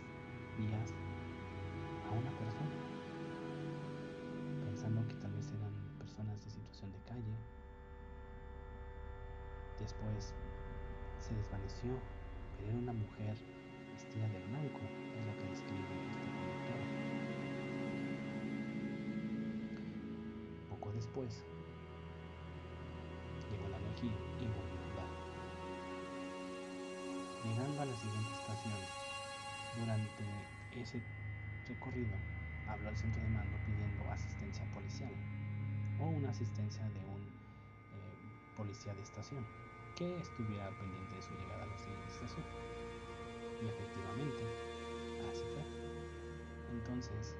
vías 0.59 0.93
a 2.07 2.11
una 2.11 2.29
persona, 2.37 2.69
pensando 4.63 5.07
que 5.07 5.15
tal 5.15 5.33
vez 5.33 5.51
eran 5.57 5.73
personas 5.97 6.37
de 6.45 6.51
situación 6.51 6.91
de 6.91 6.99
calle. 6.99 7.35
Después 9.79 10.35
se 11.17 11.33
desvaneció, 11.33 11.97
pero 12.57 12.69
era 12.69 12.77
una 12.77 12.93
mujer 12.93 13.35
vestida 13.91 14.27
de 14.27 14.37
blanco, 14.45 14.81
es 15.17 15.25
lo 15.25 15.33
que 15.39 15.49
describe 15.49 15.81
este 16.11 16.25
conductor. 16.29 16.81
Poco 20.69 20.91
después, 20.93 21.43
llegó 23.49 23.67
la 23.69 23.77
energía 23.79 24.13
y 24.39 24.45
volvió 24.45 24.77
a 24.77 24.85
andar. 24.93 25.09
Llegando 27.43 27.81
a 27.81 27.85
la 27.85 27.95
siguiente 27.95 28.31
estación, 28.31 29.02
durante 29.77 30.23
ese 30.71 31.01
recorrido, 31.67 32.15
habló 32.67 32.89
al 32.89 32.97
centro 32.97 33.21
de 33.21 33.29
mando 33.29 33.57
pidiendo 33.65 34.09
asistencia 34.11 34.65
policial 34.73 35.11
o 35.99 36.05
una 36.05 36.29
asistencia 36.29 36.83
de 36.89 36.99
un 37.05 37.21
eh, 37.21 38.55
policía 38.55 38.93
de 38.93 39.01
estación 39.01 39.45
que 39.95 40.19
estuviera 40.19 40.69
pendiente 40.77 41.15
de 41.15 41.21
su 41.21 41.33
llegada 41.33 41.63
a 41.63 41.67
la 41.67 41.77
siguiente 41.77 42.07
estación. 42.07 42.45
Y 43.61 43.67
efectivamente, 43.67 44.43
así 45.31 45.43
fue. 45.53 45.63
Entonces, 46.71 47.35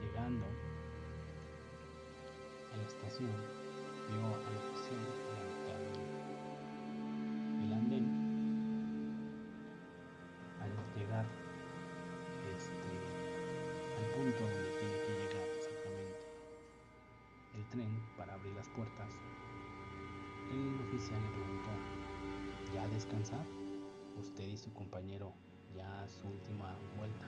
llegando 0.00 0.44
a 2.72 2.76
la 2.76 2.82
estación, 2.84 3.32
vio 4.08 4.26
al 4.26 4.56
oficial 4.56 5.31
Usted 24.18 24.44
y 24.44 24.56
su 24.56 24.72
compañero 24.72 25.34
ya 25.76 26.08
su 26.08 26.26
última 26.26 26.74
vuelta. 26.96 27.26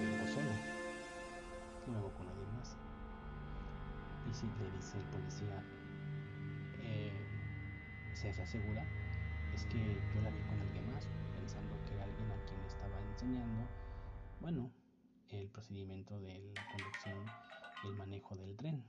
Vengo 0.00 0.26
solo. 0.28 0.50
Con 2.16 2.26
nadie 2.26 2.46
más. 2.56 2.76
Y 4.28 4.34
si 4.34 4.46
le 4.46 4.70
dice 4.76 4.98
el 4.98 5.04
policía, 5.04 5.62
eh, 6.82 7.12
¿se 8.14 8.30
asegura? 8.30 8.84
Es 9.54 9.66
que 9.66 9.78
yo 10.14 10.22
la 10.22 10.30
vi 10.30 10.40
con 10.48 10.58
alguien 10.58 10.90
más, 10.92 11.06
pensando 11.38 11.76
que 11.84 11.94
era 11.94 12.04
alguien 12.04 12.30
a 12.32 12.44
quien 12.46 12.60
estaba 12.64 13.00
enseñando, 13.12 13.68
bueno, 14.40 14.70
el 15.28 15.48
procedimiento 15.50 16.18
de 16.18 16.38
la 16.54 16.66
conducción 16.72 17.26
y 17.84 17.88
el 17.88 17.94
manejo 17.94 18.34
del 18.36 18.56
tren. 18.56 18.84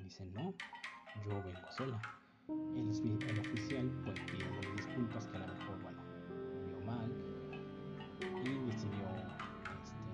Dice, 0.00 0.24
no, 0.26 0.54
yo 1.24 1.42
vengo 1.42 1.72
sola. 1.76 2.00
El, 2.48 2.88
el 3.28 3.38
oficial, 3.40 3.90
pues 4.04 4.16
disculpas 4.76 5.26
que 5.26 5.36
a 5.36 5.40
lo 5.40 5.54
mejor, 5.54 5.82
bueno, 5.82 6.02
vio 6.66 6.80
mal 6.86 7.12
y 8.20 8.66
decidió 8.66 9.06
este, 9.82 10.08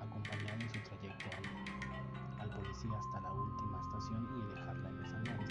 acompañar 0.00 0.60
en 0.60 0.68
su 0.68 0.78
trayecto 0.80 1.26
al, 2.38 2.50
policía 2.50 2.98
hasta 2.98 3.20
la 3.20 3.32
última 3.32 3.80
estación 3.80 4.28
y 4.38 4.54
dejarla 4.54 4.88
en 4.88 5.04
esa 5.04 5.18
nave. 5.22 5.44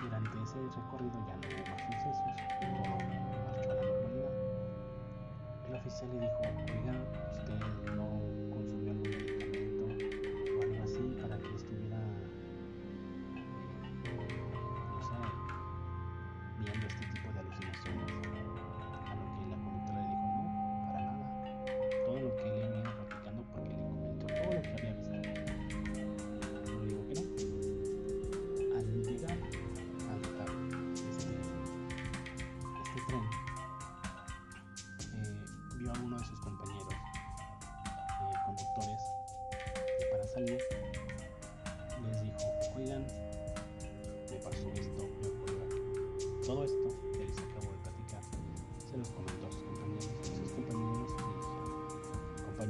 Durante 0.00 0.42
ese 0.42 0.62
recorrido 0.62 1.26
ya 1.26 1.36
no 1.36 1.46
hubo 1.48 1.64
más 1.70 1.80
sucesos, 1.82 2.32
todo 2.60 2.82
marchó 3.44 3.68
la 3.68 3.82
normalidad. 3.82 4.34
El 5.68 5.74
oficial 5.74 6.10
le 6.10 6.20
dijo, 6.20 6.40
oiga, 6.74 6.94
usted 7.32 7.58
no 7.94 8.06
consumió 8.54 8.90
algún 8.92 9.25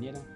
dijeron, 0.06 0.35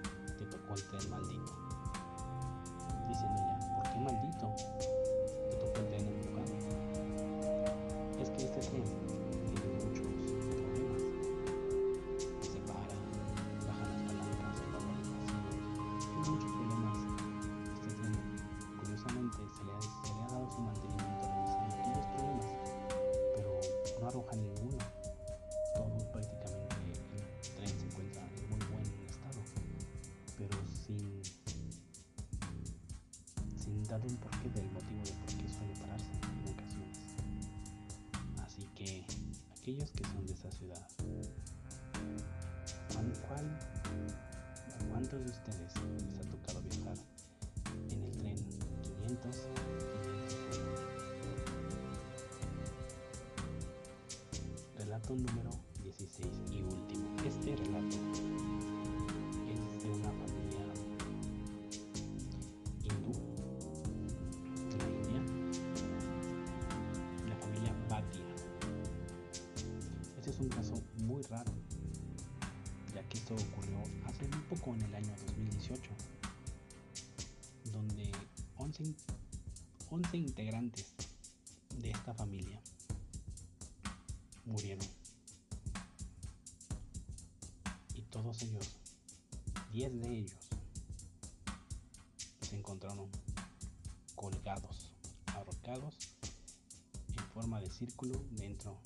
dar 33.91 34.01
un 34.07 34.15
porqué 34.15 34.49
del 34.51 34.71
motivo 34.71 35.03
de 35.03 35.11
por 35.11 35.27
qué 35.35 35.49
suele 35.53 35.73
pararse 35.81 36.13
en 36.13 36.47
ocasiones. 36.53 36.97
Así 38.41 38.65
que 38.73 39.05
aquellos 39.51 39.91
que 39.91 40.05
son 40.05 40.25
de 40.25 40.31
esa 40.31 40.49
ciudad, 40.49 40.87
¿cuál, 42.93 43.11
cuál, 43.27 43.45
¿a 44.79 44.85
cuántos 44.89 45.25
de 45.25 45.31
ustedes 45.31 45.73
les 46.05 46.19
ha 46.19 46.29
tocado 46.31 46.61
viajar 46.61 46.95
en 47.89 48.03
el 48.03 48.11
tren 48.17 48.37
500? 48.81 49.35
501? 49.35 50.71
Relato 54.77 55.15
número 55.15 55.70
un 70.41 70.49
caso 70.49 70.73
muy 70.97 71.21
raro, 71.23 71.51
ya 72.95 73.07
que 73.07 73.19
esto 73.19 73.35
ocurrió 73.35 73.77
hace 74.07 74.27
muy 74.27 74.39
poco 74.49 74.73
en 74.73 74.81
el 74.81 74.95
año 74.95 75.13
2018, 75.27 75.81
donde 77.71 78.11
11, 78.57 78.95
11 79.91 80.17
integrantes 80.17 80.93
de 81.77 81.91
esta 81.91 82.15
familia 82.15 82.59
murieron. 84.45 84.87
Y 87.93 88.01
todos 88.09 88.41
ellos, 88.41 88.77
10 89.73 90.01
de 90.01 90.17
ellos, 90.17 90.47
se 92.41 92.57
encontraron 92.57 93.07
colgados, 94.15 94.91
ahorcados 95.35 95.95
en 97.09 97.23
forma 97.31 97.61
de 97.61 97.69
círculo 97.69 98.19
dentro 98.31 98.79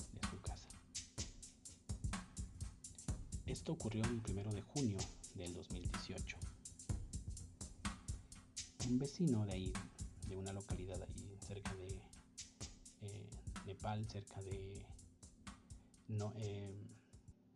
Esto 3.65 3.73
ocurrió 3.73 4.03
el 4.03 4.21
primero 4.21 4.51
de 4.51 4.61
junio 4.61 4.99
del 5.33 5.51
2018. 5.55 6.37
Un 8.87 8.99
vecino 8.99 9.43
de 9.43 9.53
ahí, 9.53 9.73
de 10.27 10.37
una 10.37 10.53
localidad 10.53 11.01
ahí 11.01 11.35
cerca 11.39 11.73
de 11.73 11.99
eh, 13.01 13.27
Nepal, 13.65 14.05
cerca 14.07 14.39
de, 14.43 14.85
no, 16.09 16.31
eh, 16.37 16.75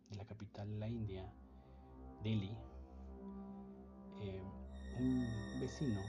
de 0.08 0.16
la 0.16 0.26
capital 0.26 0.68
de 0.68 0.78
la 0.78 0.88
India, 0.88 1.32
Delhi, 2.24 2.56
eh, 4.20 4.42
un 4.98 5.60
vecino 5.60 6.00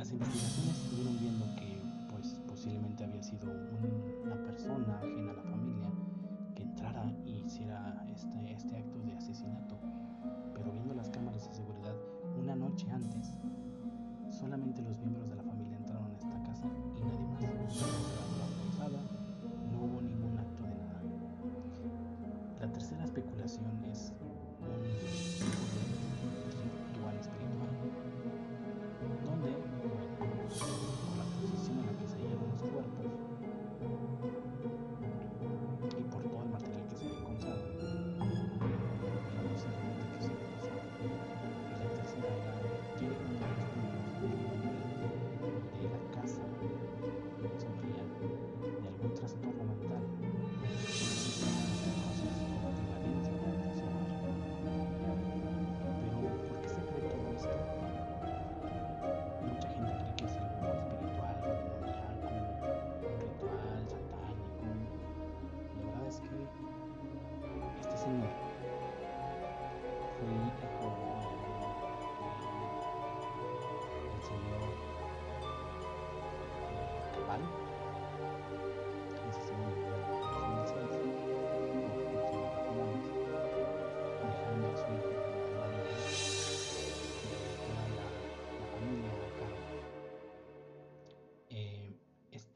las 0.00 0.12
investigaciones 0.12 0.76
estuvieron 0.82 1.20
viendo 1.20 1.44
que 1.56 1.76
pues 2.10 2.34
posiblemente 2.48 3.04
había 3.04 3.22
sido 3.22 3.52
una 4.24 4.36
persona 4.46 4.99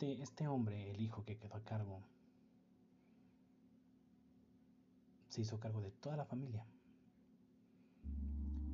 Este, 0.05 0.23
este, 0.23 0.49
hombre, 0.49 0.91
el 0.91 1.01
hijo 1.01 1.25
que 1.25 1.39
quedó 1.39 1.57
a 1.57 1.65
cargo, 1.65 2.03
se 5.29 5.41
hizo 5.41 5.59
cargo 5.59 5.81
de 5.81 5.93
toda 5.93 6.15
la 6.17 6.27
familia. 6.27 6.67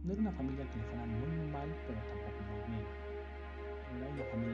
No 0.02 0.12
era 0.12 0.22
una 0.22 0.32
familia 0.32 0.68
que 0.68 0.76
le 0.76 0.82
fuera 0.82 1.06
muy 1.06 1.50
mal, 1.52 1.68
pero 1.86 2.00
tampoco 2.00 2.42
muy 2.50 2.60
bien. 2.68 2.84
Era 3.96 4.08
una 4.10 4.24
familia 4.24 4.49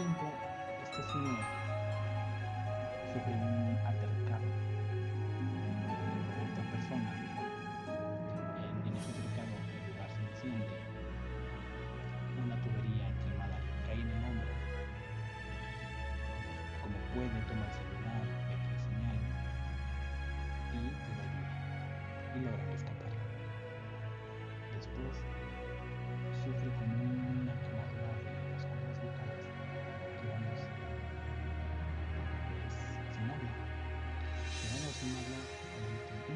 5, 0.00 0.32
estación 0.82 1.24
9. 1.24 1.44
Sufrimiento. 3.12 3.59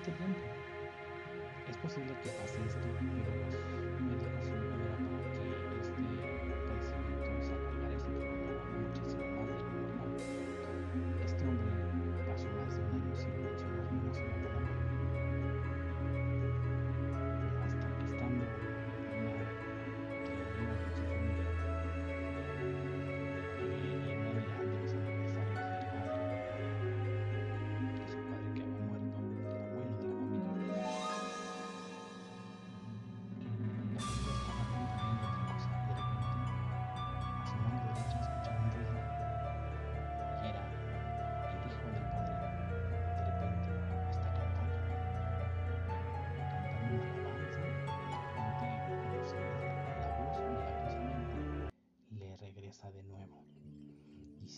Es 0.07 1.77
posible 1.79 2.13
que 2.23 2.29
pase 2.29 2.61
esto, 2.67 2.81
pero 3.01 3.34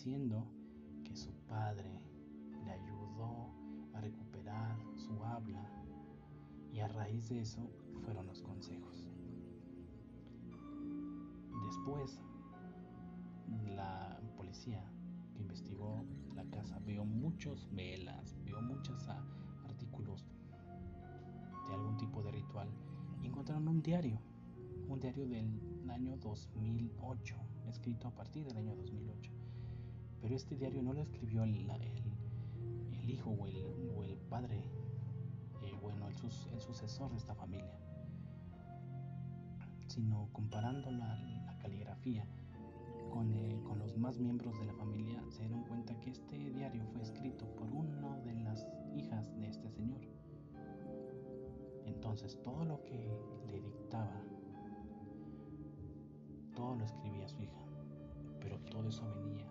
diciendo 0.07 0.47
que 1.03 1.17
su 1.17 1.33
padre 1.49 1.99
le 2.63 2.71
ayudó 2.71 3.51
a 3.93 3.99
recuperar 3.99 4.77
su 4.95 5.21
habla 5.21 5.69
y 6.71 6.79
a 6.79 6.87
raíz 6.87 7.27
de 7.27 7.41
eso 7.41 7.69
fueron 8.05 8.25
los 8.25 8.41
consejos. 8.41 9.05
Después, 11.65 12.21
la 13.75 14.17
policía 14.37 14.81
que 15.33 15.41
investigó 15.41 16.05
la 16.35 16.45
casa 16.51 16.79
vio 16.85 17.03
muchos 17.03 17.69
velas, 17.73 18.37
vio 18.45 18.61
muchos 18.61 19.09
artículos 19.65 20.25
de 21.67 21.73
algún 21.73 21.97
tipo 21.97 22.23
de 22.23 22.31
ritual 22.31 22.69
y 23.21 23.27
encontraron 23.27 23.67
un 23.67 23.81
diario, 23.81 24.21
un 24.87 25.01
diario 25.01 25.27
del 25.27 25.89
año 25.89 26.15
2008, 26.15 27.35
escrito 27.67 28.07
a 28.07 28.11
partir 28.11 28.45
del 28.45 28.55
año 28.55 28.73
2008. 28.73 29.36
Pero 30.21 30.35
este 30.35 30.55
diario 30.55 30.81
no 30.81 30.93
lo 30.93 31.01
escribió 31.01 31.43
el, 31.43 31.55
el- 31.55 33.09
hijo 33.09 33.29
o 33.31 33.47
el, 33.47 33.89
o 33.95 34.03
el 34.03 34.17
padre, 34.29 34.57
eh, 35.61 35.73
bueno, 35.81 36.07
el, 36.09 36.15
el 36.53 36.59
sucesor 36.61 37.09
de 37.11 37.17
esta 37.17 37.33
familia, 37.35 37.71
sino 39.87 40.27
comparando 40.33 40.91
la, 40.91 41.15
la 41.45 41.57
caligrafía 41.59 42.25
con, 43.11 43.33
eh, 43.33 43.61
con 43.63 43.79
los 43.79 43.95
más 43.97 44.19
miembros 44.19 44.59
de 44.59 44.65
la 44.65 44.73
familia, 44.73 45.23
se 45.29 45.43
dieron 45.43 45.63
cuenta 45.63 45.97
que 46.01 46.09
este 46.09 46.37
diario 46.51 46.83
fue 46.91 47.01
escrito 47.01 47.45
por 47.55 47.69
una 47.71 48.17
de 48.19 48.33
las 48.35 48.67
hijas 48.95 49.33
de 49.39 49.47
este 49.47 49.69
señor. 49.71 50.01
Entonces 51.85 52.37
todo 52.43 52.65
lo 52.65 52.83
que 52.83 53.09
le 53.49 53.61
dictaba, 53.61 54.21
todo 56.53 56.75
lo 56.75 56.83
escribía 56.83 57.27
su 57.29 57.41
hija, 57.41 57.63
pero 58.41 58.59
todo 58.69 58.89
eso 58.89 59.05
venía 59.15 59.47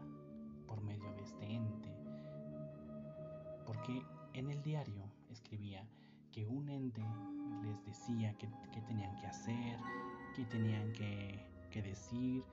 por 0.66 0.82
medio 0.82 1.12
de 1.14 1.22
este 1.22 1.44
ente, 1.46 1.90
porque 3.64 4.02
en 4.34 4.50
el 4.50 4.62
diario 4.62 5.04
escribía 5.30 5.86
que 6.32 6.46
un 6.46 6.68
ente 6.68 7.02
les 7.64 7.84
decía 7.84 8.36
qué 8.38 8.48
qué 8.72 8.80
tenían 8.82 9.16
que 9.16 9.26
hacer, 9.26 9.78
qué 10.34 10.44
tenían 10.44 10.92
que, 10.92 11.42
que 11.70 11.82
decir, 11.82 12.44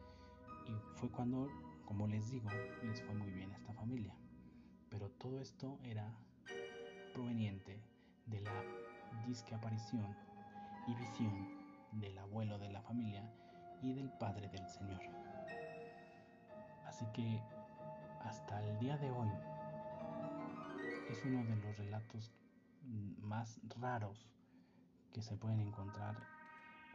y 0.68 0.72
fue 0.96 1.10
cuando, 1.10 1.50
como 1.86 2.08
les 2.08 2.30
digo, 2.32 2.50
les 2.84 3.02
fue 3.02 3.14
muy 3.14 3.30
bien 3.32 3.52
a 3.52 3.58
esta 3.58 3.74
familia. 3.74 4.16
Pero 4.90 5.10
todo 5.12 5.42
esto 5.42 5.80
era 5.84 6.10
proveniente 7.14 7.82
de 8.28 8.42
la 8.42 8.52
disque 9.28 9.54
aparición 9.54 10.16
y 10.88 10.96
visión 10.96 11.50
del 11.92 12.18
abuelo 12.18 12.58
de 12.58 12.70
la 12.70 12.82
familia 12.82 13.30
y 13.82 13.94
del 13.94 14.10
padre 14.12 14.50
del 14.50 14.68
Señor. 14.70 15.02
Así 16.86 17.06
que 17.14 17.42
hasta 18.26 18.64
el 18.66 18.80
día 18.80 18.98
de 18.98 19.12
hoy 19.12 19.30
es 21.10 21.24
uno 21.26 21.44
de 21.44 21.56
los 21.58 21.78
relatos 21.78 22.32
más 23.20 23.60
raros 23.80 24.28
que 25.14 25.22
se 25.22 25.36
pueden 25.36 25.60
encontrar 25.60 26.16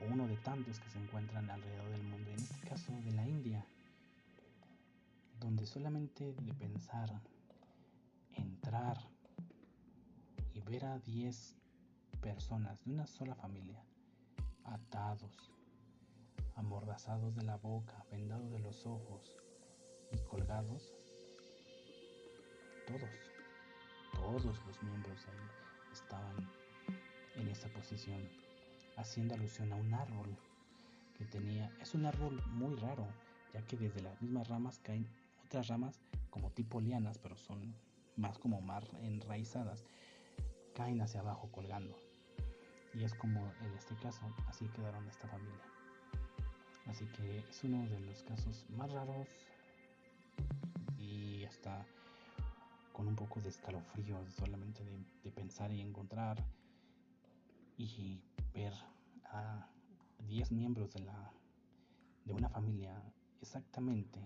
o 0.01 0.13
uno 0.13 0.27
de 0.27 0.37
tantos 0.37 0.79
que 0.81 0.91
se 0.91 0.99
encuentran 0.99 1.51
alrededor 1.51 1.91
del 1.91 2.03
mundo, 2.05 2.31
en 2.31 2.37
este 2.37 2.69
caso 2.69 2.93
de 3.03 3.13
la 3.13 3.27
India, 3.27 3.65
donde 5.41 5.67
solamente 5.67 6.33
de 6.33 6.55
pensar, 6.55 7.21
entrar 8.35 8.99
y 10.53 10.61
ver 10.61 10.85
a 10.85 10.99
10 10.99 11.57
personas 12.21 12.85
de 12.85 12.93
una 12.93 13.07
sola 13.07 13.35
familia, 13.35 13.83
atados, 14.65 15.53
amordazados 16.55 17.35
de 17.37 17.43
la 17.43 17.57
boca, 17.57 18.05
vendados 18.11 18.51
de 18.51 18.59
los 18.61 18.87
ojos 18.87 19.37
y 20.13 20.19
colgados, 20.19 20.98
todos, 22.89 24.45
todos 24.45 24.67
los 24.67 24.83
miembros 24.83 25.27
ahí 25.27 25.93
estaban 25.93 26.51
en 27.37 27.49
esa 27.49 27.69
posición, 27.69 28.27
haciendo 28.97 29.35
alusión 29.35 29.71
a 29.73 29.77
un 29.77 29.93
árbol 29.93 30.35
que 31.19 31.27
tenía, 31.27 31.71
es 31.81 31.95
un 31.95 32.07
árbol 32.07 32.43
muy 32.47 32.75
raro, 32.77 33.07
ya 33.53 33.61
que 33.63 33.77
desde 33.77 34.01
las 34.01 34.21
mismas 34.23 34.49
ramas 34.49 34.79
caen 34.79 35.07
otras 35.45 35.69
ramas 35.69 36.01
como 36.31 36.51
tipo 36.53 36.81
lianas, 36.81 37.19
pero 37.19 37.37
son 37.37 37.75
más 38.17 38.39
como 38.39 38.63
más 38.63 38.85
enraizadas, 39.03 39.85
caen 40.75 41.03
hacia 41.03 41.21
abajo 41.21 41.51
colgando. 41.53 41.95
Y 42.95 43.05
es 43.05 43.15
como 43.15 43.53
en 43.61 43.75
este 43.77 43.95
caso, 43.97 44.23
así 44.47 44.67
quedaron 44.69 45.07
esta 45.09 45.29
familia. 45.29 45.63
Así 46.87 47.05
que 47.07 47.41
es 47.41 47.65
uno 47.65 47.87
de 47.87 48.01
los 48.01 48.23
casos 48.23 48.65
más 48.71 48.91
raros 48.91 49.29
y 50.97 51.45
hasta 51.45 51.87
con 52.99 53.07
un 53.07 53.15
poco 53.15 53.41
de 53.41 53.49
escalofrío 53.49 54.29
solamente 54.29 54.83
de, 55.23 55.31
pensar 55.31 55.71
y 55.71 55.81
encontrar 55.81 56.45
y 57.77 58.21
ver 58.53 58.73
a 59.27 59.69
10 60.27 60.51
miembros 60.51 60.93
de 60.95 61.05
la 61.05 61.33
de 62.25 62.33
una 62.33 62.49
familia 62.49 63.01
exactamente 63.41 64.19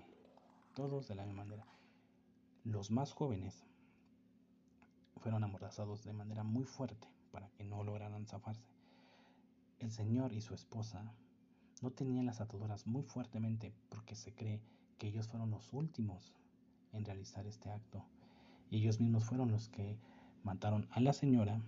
todos 0.75 1.07
de 1.07 1.15
la 1.15 1.27
misma 1.27 1.45
manera. 1.45 1.67
Los 2.65 2.91
más 2.91 3.13
jóvenes 3.13 3.63
fueron 5.19 5.45
amordazados 5.45 6.03
de 6.05 6.15
manera 6.15 6.43
muy 6.43 6.65
fuerte 6.65 7.07
para 7.31 7.51
que 7.51 7.65
no 7.65 7.85
lograran 7.85 8.27
zafarse. 8.27 8.65
El 9.81 9.91
señor 9.91 10.33
y 10.33 10.41
su 10.41 10.55
esposa 10.55 11.13
no 11.83 11.91
tenían 11.91 12.25
las 12.25 12.41
ataduras 12.41 12.87
muy 12.87 13.03
fuertemente 13.03 13.75
porque 13.91 14.15
se 14.15 14.33
cree 14.35 14.63
que 14.97 15.09
ellos 15.09 15.29
fueron 15.29 15.51
los 15.51 15.75
últimos 15.75 16.33
en 16.93 17.05
realizar 17.05 17.47
este 17.47 17.71
acto. 17.71 18.03
Ellos 18.73 19.01
mismos 19.01 19.25
fueron 19.25 19.53
los 19.53 19.69
que 19.69 19.99
mataron 20.45 20.89
a 20.91 21.01
la 21.01 21.13
señora 21.13 21.61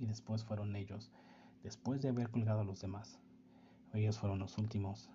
y 0.00 0.06
después 0.06 0.42
fueron 0.44 0.74
ellos, 0.74 1.12
después 1.62 2.00
de 2.00 2.08
haber 2.08 2.30
colgado 2.30 2.60
a 2.62 2.64
los 2.64 2.80
demás, 2.80 3.20
ellos 3.92 4.18
fueron 4.18 4.38
los 4.38 4.56
últimos 4.56 5.10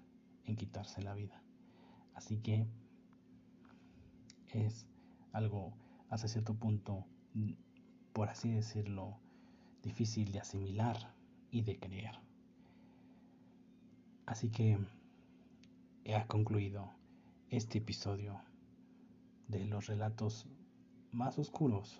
en 0.45 0.55
quitarse 0.55 1.01
la 1.01 1.15
vida. 1.15 1.41
Así 2.13 2.37
que 2.37 2.67
es 4.49 4.85
algo 5.31 5.73
hasta 6.09 6.27
cierto 6.27 6.53
punto, 6.53 7.03
por 8.13 8.29
así 8.29 8.51
decirlo, 8.51 9.17
difícil 9.81 10.31
de 10.31 10.39
asimilar 10.39 11.15
y 11.49 11.63
de 11.63 11.79
creer. 11.79 12.19
Así 14.27 14.49
que 14.49 14.77
he 16.03 16.27
concluido 16.27 16.91
este 17.49 17.79
episodio 17.79 18.39
de 19.47 19.65
los 19.65 19.87
relatos 19.87 20.47
más 21.17 21.39
oscuros 21.39 21.99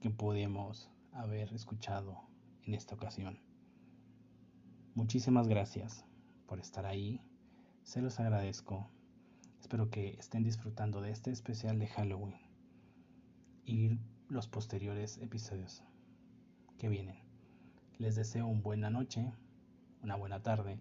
que 0.00 0.10
podemos 0.10 0.90
haber 1.12 1.54
escuchado 1.54 2.20
en 2.64 2.74
esta 2.74 2.94
ocasión. 2.94 3.40
Muchísimas 4.94 5.48
gracias 5.48 6.04
por 6.46 6.60
estar 6.60 6.84
ahí, 6.84 7.22
se 7.84 8.02
los 8.02 8.20
agradezco. 8.20 8.90
Espero 9.58 9.88
que 9.88 10.10
estén 10.18 10.42
disfrutando 10.42 11.00
de 11.00 11.12
este 11.12 11.30
especial 11.30 11.78
de 11.78 11.86
Halloween 11.86 12.36
y 13.64 13.98
los 14.28 14.48
posteriores 14.48 15.16
episodios 15.16 15.82
que 16.76 16.90
vienen. 16.90 17.16
Les 17.96 18.16
deseo 18.16 18.46
una 18.48 18.60
buena 18.60 18.90
noche, 18.90 19.32
una 20.02 20.14
buena 20.14 20.42
tarde, 20.42 20.78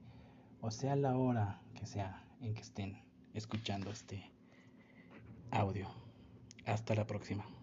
o 0.59 0.71
sea 0.71 0.97
la 0.97 1.15
hora 1.15 1.61
que 1.73 1.85
sea 1.85 2.27
en 2.41 2.53
que 2.53 2.61
estén 2.61 3.01
escuchando 3.33 3.91
este 3.91 4.29
audio. 5.51 6.06
Hasta 6.67 6.95
la 6.95 7.07
próxima. 7.07 7.56